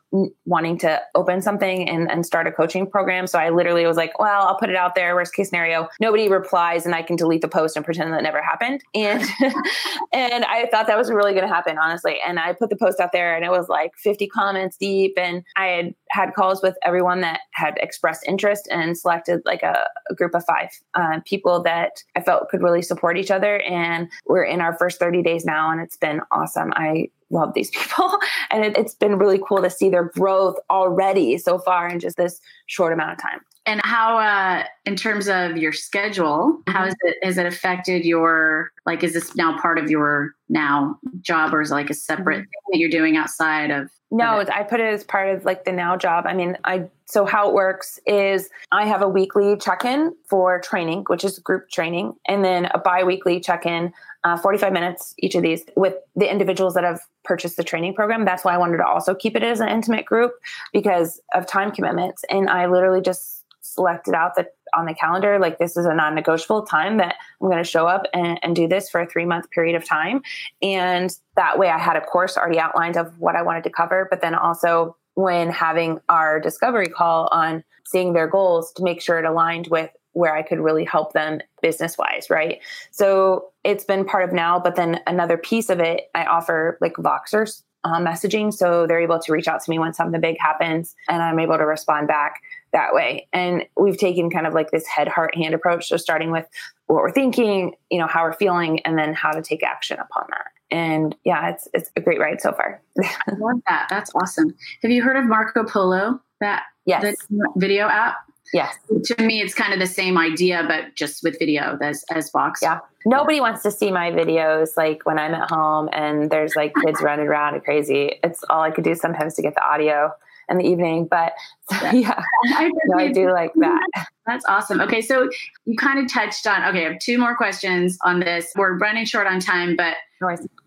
wanting 0.46 0.78
to 0.80 1.02
open 1.16 1.42
something 1.42 1.88
and, 1.88 2.10
and 2.10 2.26
start 2.26 2.48
a 2.48 2.52
coaching 2.52 2.90
program. 2.90 3.28
So 3.28 3.38
I 3.38 3.50
literally 3.50 3.86
was 3.86 3.98
like, 3.98 4.18
well, 4.20 4.48
I'll 4.48 4.58
put 4.58 4.70
it 4.70 4.76
out 4.76 4.96
there. 4.96 5.16
Worst 5.16 5.36
case 5.36 5.50
scenario, 5.50 5.88
nobody 6.00 6.28
replies 6.28 6.86
and 6.86 6.96
I 6.96 7.04
can 7.04 7.16
delete 7.16 7.42
the 7.42 7.48
post 7.48 7.76
and 7.76 7.86
pretend 7.86 8.12
that 8.14 8.24
never 8.24 8.42
happened. 8.42 8.82
And 8.96 9.22
and 10.14 10.44
I 10.46 10.68
thought 10.72 10.88
that 10.88 10.98
was 10.98 11.12
really 11.12 11.34
going 11.34 11.48
to 11.48 11.54
happen, 11.54 11.78
honestly. 11.78 12.18
And 12.26 12.40
I 12.40 12.54
put 12.54 12.70
the 12.70 12.76
post 12.76 13.00
out 13.00 13.12
there 13.12 13.36
and 13.36 13.46
it 13.46 13.52
was 13.52 13.70
like 13.70 13.92
50 13.98 14.28
comments 14.28 14.78
deep. 14.78 15.14
And 15.18 15.44
I 15.56 15.68
had 15.68 15.96
had 16.10 16.34
calls 16.34 16.62
with 16.62 16.76
everyone 16.84 17.22
that 17.22 17.42
had 17.54 17.78
expressed 17.82 18.26
interest 18.28 18.68
and 18.72 18.98
selected 18.98 19.42
like 19.46 19.64
a, 19.64 19.86
a 20.10 20.16
group 20.16 20.36
of 20.36 20.44
five 20.46 20.70
uh, 20.94 21.20
people 21.26 21.62
that 21.64 22.04
I 22.16 22.22
felt 22.22 22.50
could 22.50 22.62
really 22.62 22.82
support 22.82 23.18
each 23.18 23.32
other. 23.32 23.62
And 23.62 24.10
we're 24.26 24.44
in 24.44 24.62
our 24.62 24.78
first 24.78 25.00
30 25.00 25.11
days 25.22 25.44
now, 25.46 25.72
and 25.72 25.82
it's 25.82 25.98
been 25.98 26.22
awesome. 26.32 26.72
I 26.76 27.10
love 27.32 27.54
these 27.54 27.72
people, 27.72 28.12
and 28.52 28.64
it, 28.64 28.78
it's 28.78 28.94
been 28.94 29.18
really 29.18 29.40
cool 29.48 29.62
to 29.62 29.70
see 29.70 29.90
their 29.90 30.06
growth 30.06 30.58
already 30.70 31.38
so 31.38 31.58
far 31.60 31.90
in 31.90 32.00
just 32.00 32.18
this 32.18 32.40
short 32.68 32.94
amount 32.94 33.14
of 33.14 33.18
time. 33.18 33.42
And 33.66 33.82
how, 33.84 34.18
uh, 34.18 34.64
in 34.86 34.96
terms 34.96 35.28
of 35.28 35.58
your 35.58 35.74
schedule, 35.74 36.62
how 36.68 36.74
mm-hmm. 36.74 36.86
has 36.86 36.96
it 37.02 37.18
has 37.24 37.38
it 37.38 37.46
affected 37.46 38.06
your 38.06 38.72
like? 38.86 39.04
Is 39.04 39.14
this 39.14 39.36
now 39.36 39.60
part 39.60 39.78
of 39.78 39.90
your 39.90 40.34
now 40.50 40.98
job, 41.22 41.54
or 41.54 41.62
is 41.62 41.72
it 41.72 41.76
like 41.76 41.90
a 41.90 41.96
separate 41.96 42.38
mm-hmm. 42.38 42.44
thing 42.44 42.72
that 42.72 42.78
you're 42.80 42.90
doing 42.90 43.18
outside 43.18 43.72
of? 43.72 43.90
No, 44.14 44.40
I 44.40 44.64
put 44.64 44.82
it 44.82 44.94
as 44.94 45.06
part 45.06 45.34
of 45.34 45.46
like 45.46 45.64
the 45.64 45.72
now 45.72 45.96
job. 45.96 46.26
I 46.28 46.34
mean, 46.34 46.58
I 46.66 46.90
so 47.06 47.26
how 47.26 47.48
it 47.48 47.54
works 47.54 48.00
is 48.06 48.50
I 48.72 48.86
have 48.86 49.02
a 49.02 49.08
weekly 49.08 49.58
check-in 49.58 50.14
for 50.26 50.60
training, 50.60 51.06
which 51.08 51.24
is 51.24 51.40
group 51.40 51.70
training, 51.70 52.14
and 52.28 52.44
then 52.44 52.66
a 52.74 52.78
bi-weekly 52.78 53.40
check-in, 53.40 53.94
uh, 54.24 54.38
45 54.38 54.74
minutes 54.74 55.14
each 55.20 55.36
of 55.36 55.44
these 55.44 55.64
with 55.76 55.96
the 56.16 56.30
individuals 56.30 56.74
that 56.74 56.84
have 56.84 57.02
purchased 57.24 57.56
the 57.56 57.64
training 57.64 57.94
program. 57.94 58.26
That's 58.26 58.44
why 58.44 58.54
I 58.54 58.58
wanted 58.58 58.78
to 58.78 58.86
also 58.86 59.16
keep 59.16 59.36
it 59.36 59.44
as 59.44 59.62
an 59.62 59.70
intimate 59.70 60.06
group 60.06 60.34
because 60.74 61.22
of 61.34 61.48
time 61.48 61.72
commitments. 61.72 62.24
And 62.30 62.50
I 62.50 62.66
literally 62.66 63.02
just 63.02 63.41
selected 63.74 64.14
out 64.14 64.36
that 64.36 64.54
on 64.76 64.86
the 64.86 64.94
calendar 64.94 65.38
like 65.40 65.58
this 65.58 65.76
is 65.76 65.86
a 65.86 65.94
non-negotiable 65.94 66.64
time 66.64 66.98
that 66.98 67.16
i'm 67.42 67.48
going 67.50 67.58
to 67.58 67.70
show 67.70 67.88
up 67.88 68.04
and, 68.14 68.40
and 68.42 68.56
do 68.56 68.68
this 68.68 68.90
for 68.90 69.02
a 69.02 69.08
three 69.08 69.26
month 69.26 69.50
period 69.52 69.76
of 69.76 69.84
time 69.84 70.22
and 70.62 71.18
that 71.36 71.60
way 71.60 71.70
i 71.70 71.78
had 71.78 71.96
a 71.96 72.02
course 72.02 72.38
already 72.38 72.60
outlined 72.60 72.98
of 72.98 73.18
what 73.20 73.36
i 73.36 73.42
wanted 73.42 73.64
to 73.64 73.70
cover 73.70 74.08
but 74.10 74.22
then 74.22 74.36
also 74.36 74.96
when 75.16 75.50
having 75.50 76.00
our 76.10 76.40
discovery 76.40 76.88
call 76.88 77.28
on 77.32 77.64
seeing 77.86 78.14
their 78.14 78.28
goals 78.28 78.72
to 78.74 78.84
make 78.84 79.02
sure 79.02 79.20
it 79.20 79.26
aligned 79.26 79.68
with 79.68 79.90
where 80.14 80.36
I 80.36 80.42
could 80.42 80.60
really 80.60 80.84
help 80.84 81.14
them 81.14 81.40
business 81.62 81.98
wise, 81.98 82.30
right? 82.30 82.60
So 82.92 83.52
it's 83.64 83.86
been 83.86 84.06
part 84.06 84.24
of 84.28 84.34
now, 84.34 84.60
but 84.60 84.76
then 84.76 85.00
another 85.08 85.38
piece 85.38 85.70
of 85.70 85.80
it, 85.80 86.10
I 86.14 86.26
offer 86.26 86.78
like 86.82 86.94
Voxers 86.94 87.64
uh, 87.84 88.00
messaging. 88.00 88.54
So 88.54 88.86
they're 88.88 89.02
able 89.02 89.20
to 89.20 89.32
reach 89.32 89.48
out 89.48 89.64
to 89.64 89.70
me 89.70 89.80
when 89.80 89.94
something 89.94 90.20
big 90.22 90.38
happens 90.40 90.96
and 91.10 91.22
I'm 91.22 91.40
able 91.40 91.58
to 91.58 91.66
respond 91.66 92.08
back 92.08 92.42
that 92.74 92.94
way. 92.94 93.28
And 93.34 93.66
we've 93.78 93.98
taken 93.98 94.30
kind 94.30 94.48
of 94.48 94.54
like 94.54 94.72
this 94.72 94.86
head, 94.88 95.08
heart, 95.08 95.36
hand 95.36 95.54
approach. 95.54 95.88
So 95.88 95.98
starting 95.98 96.32
with 96.32 96.46
what 96.88 96.98
we're 96.98 97.12
thinking, 97.12 97.76
you 97.90 98.00
know, 98.00 98.08
how 98.08 98.24
we're 98.24 98.34
feeling, 98.34 98.80
and 98.82 98.98
then 98.98 99.14
how 99.14 99.32
to 99.32 99.42
take 99.42 99.64
action 99.64 99.98
upon 100.00 100.26
that. 100.30 100.48
And 100.70 101.16
yeah, 101.26 101.50
it's 101.50 101.68
it's 101.74 101.92
a 101.96 102.02
great 102.02 102.20
ride 102.20 102.42
so 102.42 102.54
far. 102.54 102.82
I 103.00 103.34
love 103.38 103.62
that. 103.68 103.88
That's 103.90 104.12
awesome. 104.16 104.54
Have 104.82 104.92
you 104.92 105.02
heard 105.02 105.18
of 105.18 105.26
Marco 105.26 105.64
Polo? 105.64 106.22
That 106.40 106.64
yes. 106.86 107.16
video 107.58 107.88
app? 107.88 108.16
Yes. 108.54 108.76
To 109.06 109.24
me, 109.24 109.42
it's 109.42 109.54
kind 109.54 109.74
of 109.74 109.80
the 109.80 109.88
same 109.88 110.18
idea, 110.18 110.64
but 110.68 110.96
just 110.96 111.24
with 111.24 111.40
video 111.40 111.78
as 111.82 112.04
as 112.12 112.30
Vox. 112.32 112.60
Yeah. 112.62 112.80
Nobody 113.06 113.40
wants 113.40 113.64
to 113.64 113.72
see 113.72 113.92
my 113.92 114.12
videos 114.12 114.78
like 114.78 115.06
when 115.06 115.18
I'm 115.18 115.34
at 115.34 115.50
home 115.50 115.90
and 115.94 116.30
there's 116.30 116.56
like 116.56 116.74
kids 116.84 117.02
running 117.04 117.28
around 117.28 117.56
and 117.56 117.64
crazy. 117.64 118.20
It's 118.24 118.44
all 118.50 118.62
I 118.62 118.72
could 118.72 118.84
do 118.84 118.96
sometimes 118.96 119.36
to 119.36 119.42
get 119.42 119.56
the 119.56 119.64
audio 119.64 120.12
in 120.50 120.58
the 120.58 120.66
evening. 120.66 121.08
But 121.08 121.34
yeah, 121.94 122.22
I, 122.46 122.70
no, 122.86 122.98
I 122.98 123.12
do 123.12 123.32
like 123.32 123.54
that. 123.56 124.08
That's 124.28 124.46
awesome. 124.48 124.82
Okay, 124.82 125.02
so 125.02 125.30
you 125.66 125.78
kind 125.78 126.00
of 126.00 126.12
touched 126.12 126.46
on. 126.46 126.64
Okay, 126.66 126.86
I 126.86 126.90
have 126.92 127.00
two 127.00 127.18
more 127.18 127.36
questions 127.36 127.98
on 128.04 128.20
this. 128.20 128.52
We're 128.56 128.78
running 128.78 129.06
short 129.06 129.28
on 129.28 129.40
time, 129.40 129.76
but 129.76 129.96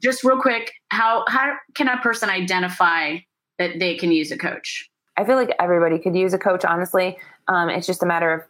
just 0.03 0.25
real 0.25 0.41
quick, 0.41 0.73
how 0.89 1.25
how 1.29 1.55
can 1.75 1.89
a 1.89 1.99
person 1.99 2.31
identify 2.31 3.19
that 3.59 3.79
they 3.79 3.97
can 3.97 4.11
use 4.11 4.33
a 4.33 4.39
coach? 4.39 4.91
I 5.17 5.25
feel 5.25 5.37
like 5.37 5.55
everybody 5.59 5.99
could 5.99 6.17
use 6.17 6.33
a 6.33 6.39
coach. 6.39 6.65
Honestly, 6.65 7.19
um, 7.49 7.69
it's 7.69 7.87
just 7.87 8.03
a 8.03 8.07
matter 8.07 8.33
of 8.33 8.43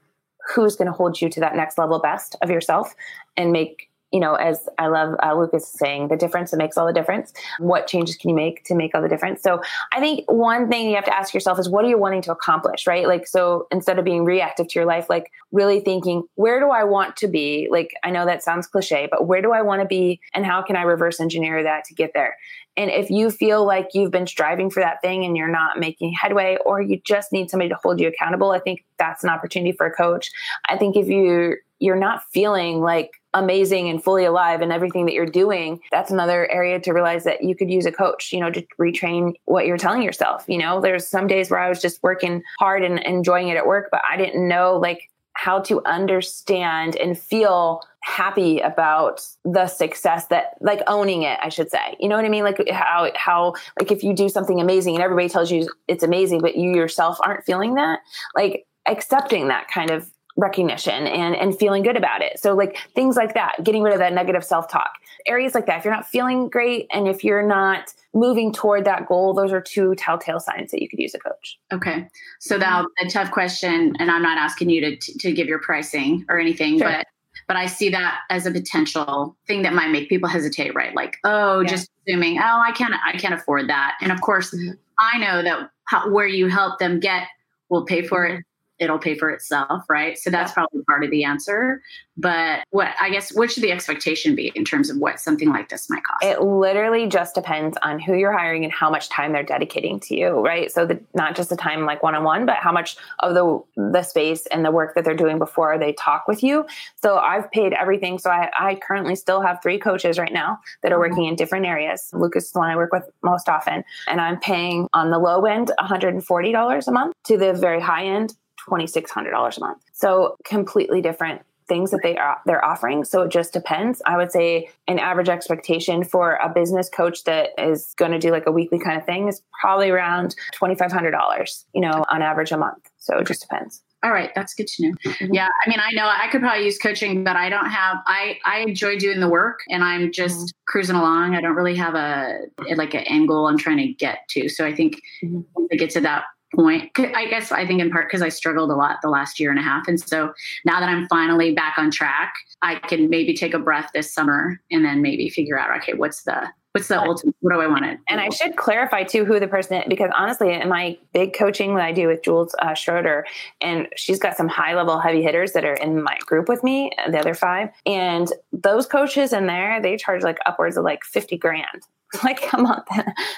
who's 0.54 0.76
going 0.76 0.86
to 0.86 0.92
hold 0.92 1.20
you 1.20 1.28
to 1.30 1.40
that 1.40 1.56
next 1.56 1.78
level 1.78 1.98
best 1.98 2.36
of 2.42 2.50
yourself 2.50 2.94
and 3.36 3.52
make 3.52 3.88
you 4.14 4.20
know, 4.20 4.36
as 4.36 4.68
I 4.78 4.86
love 4.86 5.16
uh, 5.24 5.34
Lucas 5.34 5.66
saying, 5.66 6.06
the 6.06 6.16
difference 6.16 6.52
that 6.52 6.56
makes 6.56 6.78
all 6.78 6.86
the 6.86 6.92
difference. 6.92 7.32
What 7.58 7.88
changes 7.88 8.14
can 8.14 8.30
you 8.30 8.36
make 8.36 8.62
to 8.66 8.74
make 8.76 8.94
all 8.94 9.02
the 9.02 9.08
difference? 9.08 9.42
So 9.42 9.60
I 9.92 9.98
think 9.98 10.30
one 10.30 10.68
thing 10.68 10.88
you 10.88 10.94
have 10.94 11.04
to 11.06 11.16
ask 11.16 11.34
yourself 11.34 11.58
is 11.58 11.68
what 11.68 11.84
are 11.84 11.88
you 11.88 11.98
wanting 11.98 12.22
to 12.22 12.30
accomplish, 12.30 12.86
right? 12.86 13.08
Like, 13.08 13.26
so 13.26 13.66
instead 13.72 13.98
of 13.98 14.04
being 14.04 14.24
reactive 14.24 14.68
to 14.68 14.78
your 14.78 14.86
life, 14.86 15.10
like 15.10 15.32
really 15.50 15.80
thinking, 15.80 16.22
where 16.36 16.60
do 16.60 16.70
I 16.70 16.84
want 16.84 17.16
to 17.16 17.26
be? 17.26 17.66
Like, 17.72 17.92
I 18.04 18.10
know 18.10 18.24
that 18.24 18.44
sounds 18.44 18.68
cliche, 18.68 19.08
but 19.10 19.26
where 19.26 19.42
do 19.42 19.50
I 19.50 19.62
want 19.62 19.82
to 19.82 19.88
be? 19.88 20.20
And 20.32 20.46
how 20.46 20.62
can 20.62 20.76
I 20.76 20.82
reverse 20.82 21.18
engineer 21.18 21.64
that 21.64 21.84
to 21.86 21.94
get 21.94 22.12
there? 22.14 22.36
And 22.76 22.90
if 22.90 23.10
you 23.10 23.30
feel 23.30 23.64
like 23.64 23.90
you've 23.94 24.10
been 24.10 24.26
striving 24.26 24.70
for 24.70 24.80
that 24.80 25.00
thing 25.00 25.24
and 25.24 25.36
you're 25.36 25.48
not 25.48 25.78
making 25.78 26.12
headway, 26.12 26.58
or 26.64 26.80
you 26.80 27.00
just 27.04 27.32
need 27.32 27.50
somebody 27.50 27.68
to 27.68 27.78
hold 27.82 28.00
you 28.00 28.08
accountable, 28.08 28.50
I 28.50 28.58
think 28.58 28.84
that's 28.98 29.22
an 29.22 29.30
opportunity 29.30 29.72
for 29.72 29.86
a 29.86 29.92
coach. 29.92 30.30
I 30.68 30.76
think 30.76 30.96
if 30.96 31.08
you 31.08 31.56
you're 31.80 31.96
not 31.96 32.22
feeling 32.32 32.80
like 32.80 33.10
amazing 33.34 33.88
and 33.88 34.02
fully 34.02 34.24
alive 34.24 34.62
in 34.62 34.72
everything 34.72 35.06
that 35.06 35.12
you're 35.12 35.26
doing, 35.26 35.80
that's 35.90 36.10
another 36.10 36.50
area 36.50 36.80
to 36.80 36.92
realize 36.92 37.24
that 37.24 37.42
you 37.42 37.54
could 37.54 37.70
use 37.70 37.84
a 37.84 37.92
coach, 37.92 38.32
you 38.32 38.40
know, 38.40 38.50
to 38.50 38.64
retrain 38.80 39.34
what 39.44 39.66
you're 39.66 39.76
telling 39.76 40.02
yourself. 40.02 40.44
You 40.48 40.58
know, 40.58 40.80
there's 40.80 41.06
some 41.06 41.26
days 41.26 41.50
where 41.50 41.60
I 41.60 41.68
was 41.68 41.82
just 41.82 42.02
working 42.02 42.42
hard 42.58 42.84
and 42.84 43.00
enjoying 43.00 43.48
it 43.48 43.56
at 43.56 43.66
work, 43.66 43.88
but 43.90 44.00
I 44.08 44.16
didn't 44.16 44.48
know 44.48 44.76
like 44.76 45.10
how 45.34 45.60
to 45.60 45.84
understand 45.84 46.96
and 46.96 47.18
feel 47.18 47.82
happy 48.04 48.60
about 48.60 49.26
the 49.46 49.66
success 49.66 50.26
that 50.26 50.58
like 50.60 50.82
owning 50.86 51.22
it 51.22 51.38
i 51.42 51.48
should 51.48 51.70
say. 51.70 51.96
You 51.98 52.08
know 52.08 52.16
what 52.16 52.26
i 52.26 52.28
mean? 52.28 52.44
Like 52.44 52.68
how 52.70 53.10
how 53.16 53.54
like 53.80 53.90
if 53.90 54.04
you 54.04 54.12
do 54.12 54.28
something 54.28 54.60
amazing 54.60 54.94
and 54.94 55.02
everybody 55.02 55.28
tells 55.28 55.50
you 55.50 55.66
it's 55.88 56.02
amazing 56.02 56.42
but 56.42 56.54
you 56.54 56.74
yourself 56.74 57.16
aren't 57.22 57.44
feeling 57.44 57.74
that 57.74 58.00
like 58.36 58.66
accepting 58.86 59.48
that 59.48 59.68
kind 59.68 59.90
of 59.90 60.10
recognition 60.36 61.06
and 61.06 61.34
and 61.34 61.58
feeling 61.58 61.82
good 61.82 61.96
about 61.96 62.20
it. 62.20 62.38
So 62.38 62.54
like 62.54 62.76
things 62.94 63.16
like 63.16 63.32
that 63.34 63.64
getting 63.64 63.82
rid 63.82 63.94
of 63.94 64.00
that 64.00 64.12
negative 64.12 64.44
self-talk. 64.44 64.90
Areas 65.26 65.54
like 65.54 65.64
that 65.64 65.78
if 65.78 65.84
you're 65.86 65.94
not 65.94 66.06
feeling 66.06 66.50
great 66.50 66.86
and 66.92 67.08
if 67.08 67.24
you're 67.24 67.46
not 67.46 67.94
moving 68.12 68.52
toward 68.52 68.84
that 68.84 69.08
goal 69.08 69.32
those 69.32 69.50
are 69.50 69.62
two 69.62 69.94
telltale 69.94 70.40
signs 70.40 70.72
that 70.72 70.82
you 70.82 70.90
could 70.90 70.98
use 70.98 71.14
a 71.14 71.18
coach. 71.18 71.58
Okay. 71.72 72.06
So 72.40 72.58
now 72.58 72.84
the 73.00 73.08
tough 73.08 73.30
question 73.30 73.94
and 73.98 74.10
i'm 74.10 74.22
not 74.22 74.36
asking 74.36 74.68
you 74.68 74.82
to 74.82 74.96
to 75.20 75.32
give 75.32 75.46
your 75.46 75.60
pricing 75.60 76.26
or 76.28 76.38
anything 76.38 76.78
sure. 76.78 76.90
but 76.90 77.06
but 77.46 77.56
I 77.56 77.66
see 77.66 77.88
that 77.90 78.20
as 78.30 78.46
a 78.46 78.50
potential 78.50 79.36
thing 79.46 79.62
that 79.62 79.72
might 79.72 79.90
make 79.90 80.08
people 80.08 80.28
hesitate, 80.28 80.74
right? 80.74 80.94
Like, 80.94 81.18
oh, 81.24 81.60
yeah. 81.60 81.68
just 81.68 81.90
assuming, 82.06 82.38
oh, 82.38 82.62
I 82.64 82.72
can't, 82.72 82.94
I 83.06 83.16
can't 83.16 83.34
afford 83.34 83.68
that. 83.68 83.94
And 84.00 84.12
of 84.12 84.20
course, 84.20 84.54
mm-hmm. 84.54 84.72
I 84.98 85.18
know 85.18 85.42
that 85.42 85.70
how, 85.84 86.10
where 86.10 86.26
you 86.26 86.48
help 86.48 86.78
them 86.78 87.00
get 87.00 87.26
will 87.68 87.84
pay 87.84 88.06
for 88.06 88.24
it 88.26 88.44
it'll 88.84 88.98
pay 88.98 89.16
for 89.16 89.30
itself, 89.30 89.84
right? 89.88 90.18
So 90.18 90.30
that's 90.30 90.52
probably 90.52 90.82
part 90.84 91.02
of 91.04 91.10
the 91.10 91.24
answer. 91.24 91.82
But 92.16 92.64
what 92.70 92.88
I 93.00 93.10
guess 93.10 93.34
what 93.34 93.50
should 93.50 93.64
the 93.64 93.72
expectation 93.72 94.36
be 94.36 94.52
in 94.54 94.64
terms 94.64 94.88
of 94.88 94.98
what 94.98 95.18
something 95.18 95.48
like 95.48 95.68
this 95.68 95.90
might 95.90 96.04
cost? 96.04 96.22
It 96.22 96.40
literally 96.40 97.08
just 97.08 97.34
depends 97.34 97.76
on 97.82 97.98
who 97.98 98.14
you're 98.14 98.36
hiring 98.36 98.62
and 98.62 98.72
how 98.72 98.88
much 98.88 99.08
time 99.08 99.32
they're 99.32 99.42
dedicating 99.42 99.98
to 100.00 100.16
you, 100.16 100.28
right? 100.38 100.70
So 100.70 100.86
the, 100.86 101.00
not 101.14 101.34
just 101.34 101.50
the 101.50 101.56
time 101.56 101.84
like 101.86 102.04
one 102.04 102.14
on 102.14 102.22
one, 102.22 102.46
but 102.46 102.56
how 102.56 102.70
much 102.70 102.96
of 103.20 103.34
the 103.34 103.60
the 103.76 104.02
space 104.02 104.46
and 104.46 104.64
the 104.64 104.70
work 104.70 104.94
that 104.94 105.04
they're 105.04 105.16
doing 105.16 105.38
before 105.38 105.76
they 105.76 105.92
talk 105.94 106.28
with 106.28 106.42
you. 106.42 106.66
So 107.02 107.18
I've 107.18 107.50
paid 107.50 107.72
everything. 107.72 108.18
So 108.18 108.30
I, 108.30 108.50
I 108.58 108.76
currently 108.76 109.16
still 109.16 109.40
have 109.40 109.60
three 109.60 109.78
coaches 109.78 110.16
right 110.16 110.32
now 110.32 110.60
that 110.82 110.92
are 110.92 110.96
mm-hmm. 110.96 111.10
working 111.10 111.24
in 111.24 111.34
different 111.34 111.66
areas. 111.66 112.10
Lucas 112.12 112.44
is 112.44 112.52
the 112.52 112.60
one 112.60 112.70
I 112.70 112.76
work 112.76 112.92
with 112.92 113.10
most 113.24 113.48
often, 113.48 113.82
and 114.06 114.20
I'm 114.20 114.38
paying 114.38 114.88
on 114.92 115.10
the 115.10 115.18
low 115.18 115.44
end 115.46 115.72
$140 115.80 116.86
a 116.86 116.90
month 116.92 117.14
to 117.24 117.36
the 117.36 117.54
very 117.54 117.80
high 117.80 118.04
end 118.04 118.34
$2600 118.68 119.56
a 119.56 119.60
month. 119.60 119.82
So 119.92 120.36
completely 120.44 121.00
different 121.00 121.42
things 121.66 121.90
that 121.90 122.00
they 122.02 122.16
are 122.16 122.38
they're 122.46 122.64
offering. 122.64 123.04
So 123.04 123.22
it 123.22 123.30
just 123.30 123.52
depends. 123.52 124.02
I 124.06 124.16
would 124.16 124.30
say 124.30 124.70
an 124.86 124.98
average 124.98 125.28
expectation 125.28 126.04
for 126.04 126.38
a 126.42 126.48
business 126.48 126.88
coach 126.88 127.24
that 127.24 127.50
is 127.58 127.94
going 127.96 128.12
to 128.12 128.18
do 128.18 128.30
like 128.30 128.46
a 128.46 128.52
weekly 128.52 128.78
kind 128.78 128.98
of 128.98 129.06
thing 129.06 129.28
is 129.28 129.42
probably 129.60 129.90
around 129.90 130.34
$2500 130.54 131.64
you 131.72 131.80
know 131.80 132.04
on 132.10 132.22
average 132.22 132.52
a 132.52 132.56
month. 132.56 132.90
So 132.98 133.18
it 133.18 133.26
just 133.26 133.42
depends. 133.42 133.82
All 134.02 134.12
right 134.12 134.30
that's 134.34 134.52
good 134.52 134.66
to 134.66 134.82
know. 134.82 134.94
Mm-hmm. 135.06 135.32
yeah 135.32 135.48
i 135.64 135.68
mean 135.68 135.78
i 135.80 135.90
know 135.92 136.06
i 136.06 136.28
could 136.30 136.42
probably 136.42 136.66
use 136.66 136.76
coaching 136.76 137.24
but 137.24 137.36
i 137.36 137.48
don't 137.48 137.70
have 137.70 137.96
i 138.06 138.38
i 138.44 138.58
enjoy 138.58 138.98
doing 138.98 139.18
the 139.18 139.30
work 139.30 139.60
and 139.70 139.82
i'm 139.82 140.12
just 140.12 140.36
mm-hmm. 140.36 140.64
cruising 140.66 140.96
along. 140.96 141.34
I 141.34 141.40
don't 141.40 141.54
really 141.54 141.74
have 141.76 141.94
a 141.94 142.40
like 142.76 142.94
an 142.94 143.24
goal 143.24 143.46
i'm 143.46 143.56
trying 143.56 143.78
to 143.78 143.88
get 143.94 144.28
to. 144.30 144.50
So 144.50 144.66
i 144.66 144.74
think 144.74 145.00
mm-hmm. 145.22 145.66
to 145.70 145.76
get 145.78 145.88
to 145.90 146.02
that 146.02 146.24
point. 146.54 146.90
I 146.98 147.26
guess 147.26 147.52
I 147.52 147.66
think 147.66 147.80
in 147.80 147.90
part 147.90 148.08
because 148.08 148.22
I 148.22 148.28
struggled 148.28 148.70
a 148.70 148.74
lot 148.74 148.98
the 149.02 149.08
last 149.08 149.38
year 149.40 149.50
and 149.50 149.58
a 149.58 149.62
half. 149.62 149.88
And 149.88 150.00
so 150.00 150.32
now 150.64 150.80
that 150.80 150.88
I'm 150.88 151.06
finally 151.08 151.54
back 151.54 151.78
on 151.78 151.90
track, 151.90 152.34
I 152.62 152.76
can 152.76 153.10
maybe 153.10 153.34
take 153.34 153.54
a 153.54 153.58
breath 153.58 153.90
this 153.94 154.12
summer 154.12 154.60
and 154.70 154.84
then 154.84 155.02
maybe 155.02 155.28
figure 155.28 155.58
out, 155.58 155.76
okay, 155.82 155.94
what's 155.94 156.22
the 156.22 156.48
what's 156.74 156.88
the 156.88 157.00
ultimate 157.00 157.36
what 157.38 157.52
do 157.52 157.60
i 157.60 157.68
want 157.68 157.84
to 157.84 157.96
and 158.08 158.20
i 158.20 158.28
should 158.30 158.56
clarify 158.56 159.04
too 159.04 159.24
who 159.24 159.38
the 159.38 159.46
person 159.46 159.76
is 159.76 159.84
because 159.88 160.10
honestly 160.12 160.52
in 160.52 160.68
my 160.68 160.98
big 161.12 161.32
coaching 161.32 161.76
that 161.76 161.84
i 161.84 161.92
do 161.92 162.08
with 162.08 162.20
jules 162.24 162.52
uh, 162.58 162.74
schroeder 162.74 163.24
and 163.60 163.86
she's 163.94 164.18
got 164.18 164.36
some 164.36 164.48
high 164.48 164.74
level 164.74 164.98
heavy 164.98 165.22
hitters 165.22 165.52
that 165.52 165.64
are 165.64 165.74
in 165.74 166.02
my 166.02 166.18
group 166.26 166.48
with 166.48 166.64
me 166.64 166.90
the 167.08 167.16
other 167.16 167.32
five 167.32 167.68
and 167.86 168.32
those 168.52 168.86
coaches 168.86 169.32
in 169.32 169.46
there 169.46 169.80
they 169.80 169.96
charge 169.96 170.24
like 170.24 170.38
upwards 170.46 170.76
of 170.76 170.82
like 170.82 171.04
50 171.04 171.38
grand 171.38 171.82
like 172.24 172.52
a 172.52 172.58
month. 172.60 172.86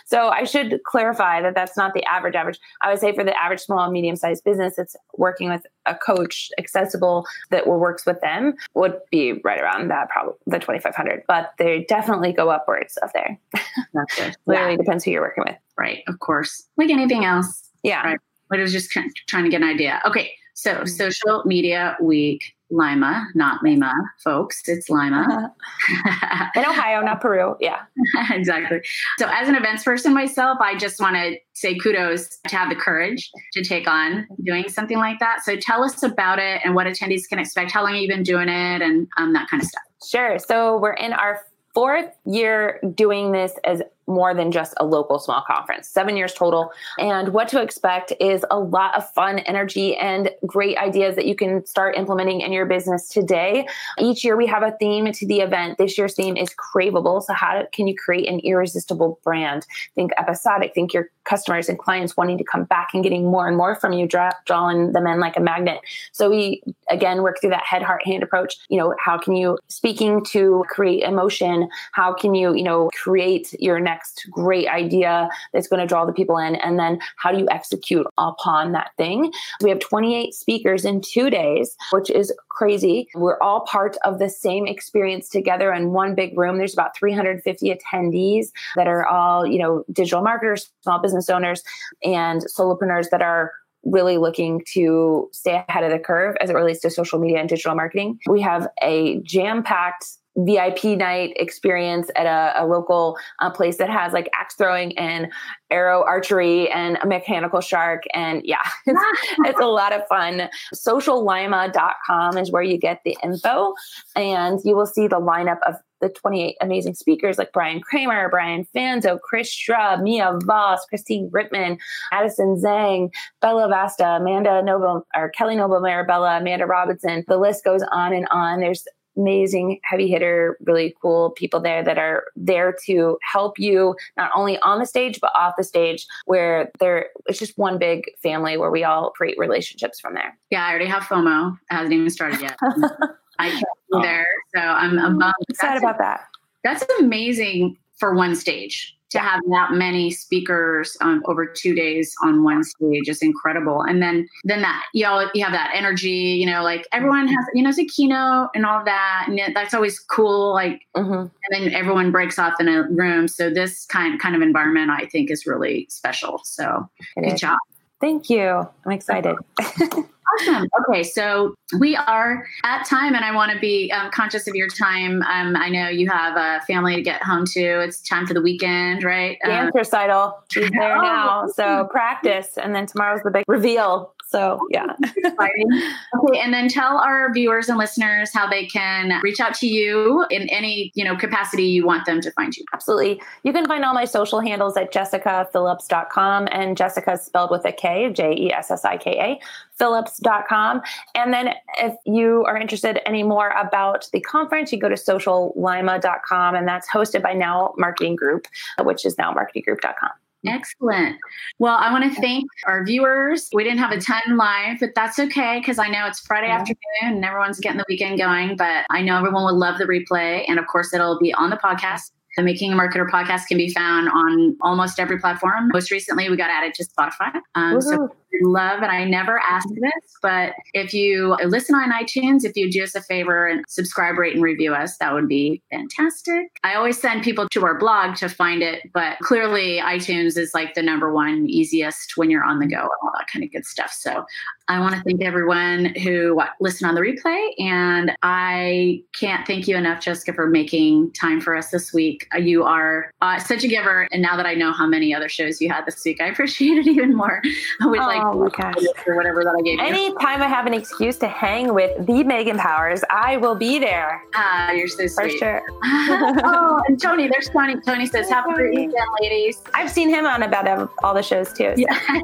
so 0.07 0.29
I 0.29 0.45
should 0.45 0.81
clarify 0.85 1.41
that 1.43 1.55
that's 1.55 1.77
not 1.77 1.95
the 1.95 2.05
average 2.05 2.35
average. 2.35 2.59
I 2.83 2.91
would 2.91 3.01
say 3.01 3.15
for 3.15 3.25
the 3.25 3.37
average 3.41 3.61
small 3.61 3.81
and 3.81 3.93
medium 3.93 4.17
sized 4.17 4.45
business, 4.45 4.79
it's 4.79 4.97
working 5.17 5.49
with 5.49 5.67
a 5.87 5.95
coach 5.95 6.51
accessible 6.59 7.27
that 7.51 7.67
works 7.67 8.05
with 8.05 8.21
them 8.21 8.55
would 8.75 8.99
be 9.11 9.41
right 9.45 9.61
around 9.61 9.89
that 9.89 10.09
probably 10.09 10.35
the 10.47 10.59
2500 10.59 11.23
but 11.29 11.53
they 11.59 11.85
definitely 11.89 12.33
go 12.33 12.51
upwards 12.51 12.97
of 12.99 13.11
there. 13.15 13.39
Literally 14.47 14.73
yeah. 14.73 14.77
depends 14.77 15.05
who 15.05 15.11
you're 15.11 15.23
working 15.23 15.45
with. 15.47 15.57
Right. 15.79 16.03
Of 16.09 16.19
course. 16.21 16.67
Like 16.77 16.91
anything 16.91 17.25
else. 17.25 17.71
Yeah. 17.83 18.03
Right. 18.03 18.19
But 18.49 18.59
it 18.59 18.63
was 18.63 18.73
just 18.73 18.91
trying, 18.91 19.13
trying 19.27 19.45
to 19.45 19.51
get 19.51 19.63
an 19.63 19.69
idea. 19.69 20.01
Okay. 20.07 20.33
So 20.57 20.73
mm-hmm. 20.73 20.87
social 20.87 21.43
media 21.45 21.97
week 22.01 22.43
Lima, 22.71 23.29
not 23.35 23.63
Lima, 23.63 23.93
folks. 24.25 24.63
It's 24.67 24.91
Lima. 24.91 25.53
Uh-huh. 25.55 26.47
In 26.57 26.67
Ohio, 26.67 27.01
not 27.01 27.21
Peru. 27.21 27.55
Yeah. 27.61 27.83
exactly. 28.31 28.81
So, 29.19 29.29
as 29.29 29.49
an 29.49 29.55
events 29.55 29.85
person 29.85 30.13
myself, 30.13 30.59
I 30.61 30.77
just 30.77 31.01
want 31.01 31.15
to 31.15 31.37
say 31.53 31.79
kudos 31.79 32.39
to 32.49 32.57
have 32.57 32.69
the 32.69 32.75
courage 32.75 33.31
to 33.53 33.63
take 33.63 33.87
on 33.87 34.27
doing 34.43 34.69
something 34.69 34.99
like 34.99 35.21
that. 35.21 35.45
So, 35.45 35.57
tell 35.57 35.85
us 35.85 36.03
about 36.03 36.41
it 36.41 36.61
and 36.65 36.75
what 36.75 36.89
attendees 36.89 37.29
can 37.29 37.39
expect. 37.39 37.71
How 37.71 37.83
long 37.83 37.93
have 37.93 38.03
you 38.03 38.09
been 38.09 38.25
doing 38.25 38.49
it 38.49 38.83
and 38.83 39.07
um, 39.17 39.33
that 39.35 39.49
kind 39.49 39.63
of 39.63 39.69
stuff? 39.69 39.83
Sure. 40.05 40.39
So, 40.41 40.79
we're 40.79 40.95
in 40.95 41.13
our 41.13 41.43
fourth 41.73 42.17
year 42.25 42.81
doing 42.95 43.31
this 43.31 43.53
as 43.65 43.83
more 44.07 44.35
than 44.35 44.53
just 44.53 44.75
a 44.79 44.85
local 44.85 45.19
small 45.19 45.43
conference, 45.47 45.89
seven 45.89 46.17
years 46.17 46.33
total. 46.33 46.73
And 46.99 47.33
what 47.33 47.49
to 47.49 47.61
expect 47.61 48.13
is 48.21 48.45
a 48.51 48.59
lot 48.59 48.97
of 48.97 49.11
fun, 49.13 49.41
energy, 49.41 49.97
and 49.97 50.31
great 50.47 50.77
ideas 50.79 51.17
that 51.17 51.27
you 51.27 51.35
can 51.35 51.67
start 51.67 51.97
implementing 51.97 52.41
in 52.41 52.53
your 52.53 52.67
business 52.67 53.09
today. 53.09 53.67
Each 53.99 54.25
year 54.25 54.37
we 54.37 54.47
have 54.47 54.63
a 54.63 54.73
theme 54.79 55.11
to 55.13 55.27
the 55.27 55.41
event. 55.41 55.79
This 55.79 55.99
year's 55.99 56.15
theme 56.15 56.37
is 56.37 56.51
craveable. 56.55 57.23
So, 57.23 57.33
how 57.35 57.65
can 57.73 57.87
you 57.87 57.97
create 57.97 58.29
an 58.29 58.41
irresistible 58.41 59.19
brand? 59.25 59.67
Think 59.95 60.13
episodic, 60.19 60.75
think 60.75 60.95
your 60.95 61.11
customers 61.25 61.69
and 61.69 61.79
clients 61.79 62.17
wanting 62.17 62.39
to 62.39 62.45
come 62.45 62.65
back 62.65 62.91
and 62.95 63.03
getting 63.03 63.25
more 63.25 63.49
and 63.49 63.57
more 63.57 63.75
from 63.75 63.93
you, 63.93 64.07
draw, 64.07 64.31
drawing 64.45 64.93
them 64.93 65.07
in 65.07 65.19
like 65.19 65.37
a 65.37 65.41
magnet. 65.41 65.81
So, 66.13 66.31
we 66.31 66.63
again 66.91 67.23
work 67.23 67.41
through 67.41 67.51
that 67.51 67.65
head, 67.65 67.83
heart, 67.83 68.07
hand 68.07 68.23
approach. 68.23 68.57
You 68.69 68.79
know, 68.79 68.95
how 68.99 69.19
can 69.19 69.35
you 69.35 69.59
speaking 69.69 70.25
to 70.27 70.65
create 70.69 71.03
emotion? 71.03 71.69
How 71.93 72.15
can 72.15 72.35
you, 72.35 72.55
you 72.55 72.63
know, 72.63 72.91
create 72.95 73.53
your 73.61 73.81
next 73.81 73.96
great 74.31 74.69
idea 74.69 75.29
that's 75.53 75.69
going 75.69 75.81
to 75.81 75.87
draw 75.87 76.05
the 76.05 76.13
people 76.13 76.39
in? 76.39 76.57
And 76.57 76.79
then 76.79 76.99
how 77.17 77.33
do 77.33 77.39
you 77.39 77.49
execute 77.51 78.07
upon 78.19 78.73
that 78.73 78.91
thing? 78.97 79.33
We 79.63 79.71
have 79.71 79.81
28 79.81 80.35
speakers 80.35 80.85
in 80.85 81.01
two 81.01 81.31
days, 81.31 81.77
which 81.91 82.11
is 82.11 82.33
crazy. 82.49 83.09
We're 83.15 83.41
all 83.41 83.61
part 83.61 83.97
of 84.05 84.19
the 84.19 84.29
same 84.29 84.67
experience 84.67 85.29
together 85.29 85.73
in 85.73 85.93
one 85.93 86.15
big 86.15 86.37
room. 86.39 86.59
There's 86.59 86.73
about 86.73 86.97
350 86.97 87.75
attendees 87.75 88.47
that 88.77 88.89
are 88.89 89.07
all, 89.07 89.47
you 89.47 89.59
know, 89.59 89.85
digital 89.93 90.23
marketers, 90.23 90.71
small 90.83 90.99
business 90.99 91.29
owners, 91.29 91.63
and 92.03 92.43
solopreneurs 92.43 93.11
that 93.11 93.23
are 93.23 93.53
really 93.85 94.19
looking 94.19 94.63
to 94.73 95.29
stay 95.33 95.65
ahead 95.69 95.85
of 95.85 95.91
the 95.91 95.99
curve 95.99 96.37
as 96.41 96.51
it 96.51 96.55
relates 96.55 96.81
to 96.81 96.91
social 96.91 97.19
media 97.19 97.39
and 97.39 97.49
digital 97.49 97.75
marketing. 97.75 98.19
We 98.27 98.41
have 98.43 98.69
a 98.83 99.21
jam 99.21 99.63
packed 99.63 100.07
VIP 100.37 100.85
night 100.99 101.33
experience 101.37 102.11
at 102.17 102.27
a, 102.27 102.63
a 102.63 102.67
local 102.67 103.17
uh, 103.41 103.51
place 103.51 103.79
that 103.79 103.89
has 103.89 104.13
like 104.13 104.29
axe 104.35 104.55
throwing 104.55 104.97
and 104.99 105.33
arrow 105.71 106.05
archery 106.05 106.69
and 106.71 106.99
a 107.03 107.07
mechanical 107.07 107.61
shark. 107.61 108.05
And 108.15 108.43
yeah, 108.45 108.69
it's, 108.87 109.01
it's 109.41 109.61
a 109.61 109.67
lot 109.67 109.93
of 109.93 110.07
fun. 110.09 110.49
Sociallima.com 110.75 112.39
is 112.39 112.51
where 112.51 112.63
you 112.63 112.79
get 112.79 113.01
the 113.05 113.17
info 113.23 113.75
and 114.15 114.61
you 114.65 114.77
will 114.77 114.87
see 114.87 115.09
the 115.09 115.21
lineup 115.21 115.59
of 115.67 115.77
the 116.01 116.09
28 116.11 116.57
amazing 116.61 116.95
speakers 116.95 117.39
like 117.39 117.53
Bryan 117.53 117.81
Kramer, 117.81 118.29
Brian 118.29 118.67
Fanzo, 118.75 119.19
Chris 119.19 119.55
Strub, 119.55 120.03
Mia 120.03 120.39
Voss, 120.45 120.85
Christine 120.87 121.31
Rittman, 121.31 121.79
Addison 122.13 122.61
Zhang, 122.63 123.11
Bella 123.41 123.69
Vasta, 123.69 124.17
Amanda 124.17 124.63
Noble, 124.63 125.07
or 125.17 125.31
Kelly 125.31 125.57
Noble 125.57 125.81
Mirabella, 125.81 126.39
Amanda 126.39 126.67
Robinson. 126.67 127.25
The 127.29 127.39
list 127.39 127.65
goes 127.65 127.83
on 127.93 128.13
and 128.13 128.29
on. 128.31 128.61
There's 128.61 128.85
amazing 129.17 129.81
heavy 129.85 130.09
hitter, 130.09 130.57
really 130.65 130.95
cool 131.01 131.31
people 131.31 131.61
there 131.61 131.83
that 131.83 131.99
are 131.99 132.25
there 132.37 132.75
to 132.87 133.19
help 133.23 133.59
you 133.59 133.95
not 134.17 134.31
only 134.35 134.59
on 134.61 134.79
the 134.79 134.87
stage 134.87 135.21
but 135.21 135.31
off 135.35 135.55
the 135.57 135.65
stage 135.65 136.07
where 136.27 136.71
there 136.79 137.09
it's 137.27 137.39
just 137.39 137.57
one 137.59 137.79
big 137.79 138.05
family 138.23 138.57
where 138.57 138.71
we 138.71 138.85
all 138.85 139.11
create 139.11 139.39
relationships 139.39 140.01
from 140.01 140.15
there. 140.15 140.37
Yeah, 140.51 140.65
I 140.65 140.71
already 140.71 140.87
have 140.87 141.05
FOMO. 141.05 141.55
It 141.71 141.75
hasn't 141.75 141.93
even 141.93 142.11
started 142.11 142.41
yet. 142.41 142.57
I 143.39 143.51
can't 143.51 143.65
be 143.93 144.01
there. 144.03 144.27
So 144.55 144.61
I'm, 144.61 144.99
I'm 144.99 145.33
excited 145.49 145.83
about 145.83 145.99
that. 145.99 146.29
That's 146.65 146.85
amazing 146.99 147.77
for 147.99 148.15
one 148.15 148.35
stage 148.35 148.96
to 149.17 149.23
have 149.23 149.41
that 149.51 149.73
many 149.73 150.11
speakers 150.11 150.97
um, 151.01 151.23
over 151.27 151.47
two 151.47 151.75
days 151.75 152.15
on 152.23 152.45
one 152.45 152.63
stage 152.63 153.09
is 153.09 153.23
incredible. 153.23 153.83
And 153.83 154.03
then 154.03 154.29
then 154.45 154.63
that 154.63 154.85
you 154.93 155.05
know 155.05 155.29
you 155.35 155.43
have 155.43 155.53
that 155.53 155.73
energy. 155.75 156.09
You 156.09 156.47
know, 156.47 156.63
like 156.63 156.87
everyone 156.93 157.29
has 157.29 157.45
you 157.55 157.63
know 157.63 157.71
it's 157.71 157.79
a 157.79 157.87
keynote 157.87 158.51
and 158.55 158.67
all 158.67 158.85
that, 158.85 159.27
and 159.29 159.41
that's 159.55 159.75
always 159.75 159.99
cool. 159.99 160.53
Like, 160.53 160.83
mm-hmm. 160.97 161.13
and 161.13 161.31
then 161.51 161.75
everyone 161.75 162.13
breaks 162.13 162.39
off 162.39 162.55
in 162.61 162.69
a 162.69 162.83
room. 162.83 163.29
So 163.29 163.51
this 163.51 163.87
kind 163.87 164.21
kind 164.21 164.37
of 164.37 164.43
environment, 164.43 164.91
I 164.91 165.07
think, 165.07 165.31
is 165.31 165.47
really 165.47 165.87
special. 165.89 166.41
So 166.45 166.89
good 167.19 167.37
job. 167.37 167.59
Thank 168.01 168.29
you. 168.29 168.69
I'm 168.85 168.93
excited. 168.93 169.37
Awesome. 170.35 170.69
Okay, 170.81 171.03
so 171.03 171.55
we 171.79 171.95
are 171.97 172.47
at 172.65 172.85
time, 172.85 173.15
and 173.15 173.25
I 173.25 173.35
want 173.35 173.53
to 173.53 173.59
be 173.59 173.93
um, 173.93 174.11
conscious 174.11 174.49
of 174.49 174.55
your 174.55 174.69
time. 174.69 175.23
Um, 175.23 175.57
I 175.57 175.69
know 175.69 175.89
you 175.89 176.09
have 176.09 176.37
a 176.37 176.65
family 176.67 176.97
to 176.97 177.03
get 177.03 177.23
home 177.23 177.45
to. 177.47 177.81
It's 177.81 178.01
time 178.01 178.27
for 178.27 178.35
the 178.35 178.43
weekend, 178.43 179.05
right? 179.05 179.39
Dance 179.45 179.73
um, 179.75 179.79
recital. 179.79 180.39
She's 180.51 180.71
there 180.71 180.97
oh, 180.99 181.01
now. 181.01 181.47
So 181.55 181.89
practice, 181.91 182.59
and 182.59 182.75
then 182.75 182.87
tomorrow's 182.87 183.23
the 183.23 183.31
big 183.31 183.45
reveal. 183.47 184.15
So 184.37 184.67
yeah. 184.71 184.95
okay, 185.27 186.39
and 186.39 186.53
then 186.53 186.69
tell 186.69 186.99
our 186.99 187.33
viewers 187.33 187.71
and 187.71 187.79
listeners 187.79 188.31
how 188.35 188.47
they 188.47 188.67
can 188.67 189.19
reach 189.23 189.41
out 189.41 189.55
to 189.55 189.67
you 189.67 190.27
in 190.31 190.47
any 190.51 190.93
you 190.95 191.03
know 191.03 191.17
capacity 191.17 191.65
you 191.65 191.87
want 191.87 192.05
them 192.05 192.21
to 192.21 192.31
find 192.33 192.55
you. 192.55 192.63
Absolutely. 192.75 193.23
You 193.45 193.55
can 193.55 193.67
find 193.67 193.83
all 193.83 193.95
my 193.95 194.05
social 194.05 194.41
handles 194.41 194.77
at 194.77 194.93
jessikaphillips.com 194.93 196.49
and 196.53 196.77
Jessika 196.77 197.19
spelled 197.19 197.51
with 197.51 197.65
a 197.65 197.73
K, 197.73 198.13
J 198.13 198.35
E 198.37 198.53
S 198.53 198.71
S 198.71 198.85
I 198.85 198.99
K 198.99 199.13
A, 199.13 199.41
phillips.com. 199.79 200.83
And 201.15 201.33
then 201.33 201.55
if 201.79 201.95
you 202.05 202.45
are 202.45 202.59
interested 202.59 203.01
any 203.09 203.23
more 203.23 203.49
about 203.59 204.07
the 204.13 204.21
conference, 204.21 204.71
you 204.71 204.79
go 204.79 204.91
to 204.91 204.97
sociallima.com 204.97 206.55
and 206.55 206.69
that's 206.69 206.87
hosted 206.91 207.23
by 207.23 207.33
Now 207.33 207.73
Marketing 207.79 208.17
Group, 208.17 208.49
which 208.83 209.07
is 209.07 209.17
nowmarketinggroup.com. 209.17 210.11
Excellent. 210.49 211.17
Well, 211.59 211.77
I 211.77 211.93
want 211.93 212.05
to 212.13 212.21
thank 212.21 212.45
our 212.67 212.85
viewers. 212.85 213.49
We 213.53 213.65
didn't 213.65 213.79
have 213.79 213.93
a 213.93 214.01
ton 214.01 214.37
live, 214.37 214.81
but 214.81 214.95
that's 214.95 215.19
okay 215.19 215.59
because 215.61 215.79
I 215.79 215.89
know 215.89 216.07
it's 216.07 216.21
Friday 216.21 216.49
yeah. 216.49 216.59
afternoon 216.59 217.17
and 217.17 217.25
everyone's 217.25 217.61
getting 217.61 217.79
the 217.79 217.87
weekend 217.89 218.19
going. 218.19 218.57
But 218.57 218.87
I 218.91 219.03
know 219.03 219.19
everyone 219.19 219.45
would 219.45 219.55
love 219.55 219.79
the 219.79 219.85
replay. 219.85 220.45
And 220.49 220.59
of 220.59 220.67
course, 220.67 220.93
it'll 220.93 221.19
be 221.19 221.33
on 221.35 221.51
the 221.51 221.57
podcast. 221.57 222.11
The 222.37 222.43
Making 222.43 222.75
a 222.75 222.77
Marketer 222.77 223.09
podcast 223.09 223.47
can 223.47 223.57
be 223.57 223.73
found 223.73 224.11
on 224.11 224.59
almost 224.61 225.01
every 225.01 225.19
platform. 225.19 225.71
Most 225.73 225.91
recently, 225.91 226.29
we 226.29 226.37
got 226.37 226.51
added 226.51 226.75
to 226.75 226.85
Spotify. 226.85 227.41
Um, 227.55 227.81
so 227.81 228.15
love, 228.43 228.83
and 228.83 228.91
I 228.91 229.05
never 229.05 229.39
ask 229.41 229.69
this, 229.69 230.17
but 230.23 230.53
if 230.75 230.93
you 230.93 231.37
listen 231.45 231.75
on 231.75 231.91
iTunes, 231.91 232.45
if 232.45 232.57
you 232.57 232.71
do 232.71 232.83
us 232.83 232.95
a 232.95 233.03
favor 233.03 233.47
and 233.47 233.65
subscribe, 233.69 234.19
rate, 234.19 234.35
and 234.35 234.43
review 234.43 234.75
us, 234.75 234.97
that 234.99 235.13
would 235.13 235.29
be 235.29 235.63
fantastic. 235.71 236.49
I 236.65 236.75
always 236.75 237.01
send 237.01 237.23
people 237.23 237.49
to 237.51 237.65
our 237.65 237.79
blog 237.79 238.17
to 238.17 238.29
find 238.29 238.63
it, 238.63 238.91
but 238.93 239.19
clearly 239.21 239.81
iTunes 239.83 240.37
is 240.37 240.53
like 240.55 240.75
the 240.75 240.83
number 240.83 241.13
one 241.13 241.47
easiest 241.49 242.17
when 242.17 242.31
you're 242.31 242.45
on 242.45 242.59
the 242.59 242.67
go 242.67 242.81
and 242.81 242.91
all 243.03 243.13
that 243.17 243.27
kind 243.33 243.45
of 243.45 243.53
good 243.53 243.67
stuff. 243.67 243.93
So 243.93 244.25
I 244.69 244.81
want 244.81 244.95
to 244.97 245.03
thank 245.03 245.23
everyone 245.23 245.95
who 246.03 246.43
listened 246.61 246.89
on 246.89 246.97
the 246.97 247.01
replay, 247.01 247.51
and 247.59 248.13
I 248.23 249.03
can't 249.15 249.47
thank 249.47 249.69
you 249.69 249.77
enough, 249.77 250.03
Jessika, 250.05 250.35
for 250.35 250.49
making 250.49 251.13
time 251.13 251.41
for 251.41 251.55
us 251.55 251.71
this 251.71 251.93
week. 251.93 252.27
You 252.37 252.65
are 252.65 253.13
uh, 253.23 253.39
such 253.39 253.63
a 253.63 253.69
giver, 253.69 254.09
and 254.11 254.21
now 254.21 254.37
that 254.37 254.47
I 254.47 254.55
know 254.55 254.73
how 254.73 254.87
many 254.87 255.15
other 255.15 255.29
shows 255.29 255.61
you 255.61 255.69
had 255.69 255.87
this 255.87 256.05
week, 256.05 256.21
I 256.21 256.27
appreciate 256.27 256.79
it 256.79 256.87
even 256.89 257.15
more. 257.15 257.41
With 257.81 258.01
like 258.01 258.26
oh 258.33 258.39
my 258.39 258.49
gosh. 258.49 258.75
or 259.07 259.17
whatever 259.17 259.45
that 259.45 259.55
I 259.59 259.63
gave 259.63 259.79
Anytime 259.79 260.43
I 260.43 260.49
have 260.49 260.67
an 260.67 260.75
excuse 260.75 261.17
to 261.19 261.29
hang 261.29 261.75
with 261.75 262.07
the 262.07 262.25
Megan 262.25 262.59
Powers, 262.59 263.03
I 263.11 263.37
will 263.37 263.55
be 263.55 263.79
there. 263.79 264.25
Ah, 264.35 264.73
you're 264.73 264.89
so 264.89 265.07
sweet. 265.07 265.33
For 265.33 265.39
sure. 265.39 265.63
oh, 265.85 266.83
and 266.87 267.01
Tony, 267.01 267.29
there's 267.29 267.49
Tony. 267.49 267.81
Tony 267.81 268.07
says, 268.07 268.29
"Have 268.29 268.47
a 268.47 268.55
great 268.55 268.75
weekend, 268.75 268.95
ladies." 269.21 269.63
I've 269.75 269.91
seen 269.91 270.09
him 270.09 270.27
on 270.27 270.43
about 270.43 270.91
all 271.03 271.15
the 271.15 271.23
shows 271.23 271.53
too. 271.53 271.73
So. 271.75 271.75
Yeah. 271.77 271.99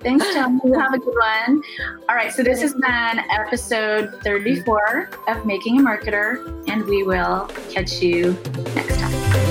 Thanks, 0.00 0.24
Tony. 0.34 0.60
Have 0.76 0.94
a 0.94 0.98
good 0.98 1.14
one. 1.14 1.62
All 2.08 2.14
right, 2.14 2.32
so 2.32 2.42
this 2.42 2.60
has 2.62 2.74
been 2.74 3.20
episode 3.30 4.20
34 4.22 5.10
of 5.28 5.46
Making 5.46 5.80
a 5.80 5.82
Marketer, 5.82 6.68
and 6.68 6.84
we 6.84 7.02
will 7.02 7.46
catch 7.70 8.00
you 8.00 8.36
next 8.74 8.98
time. 8.98 9.47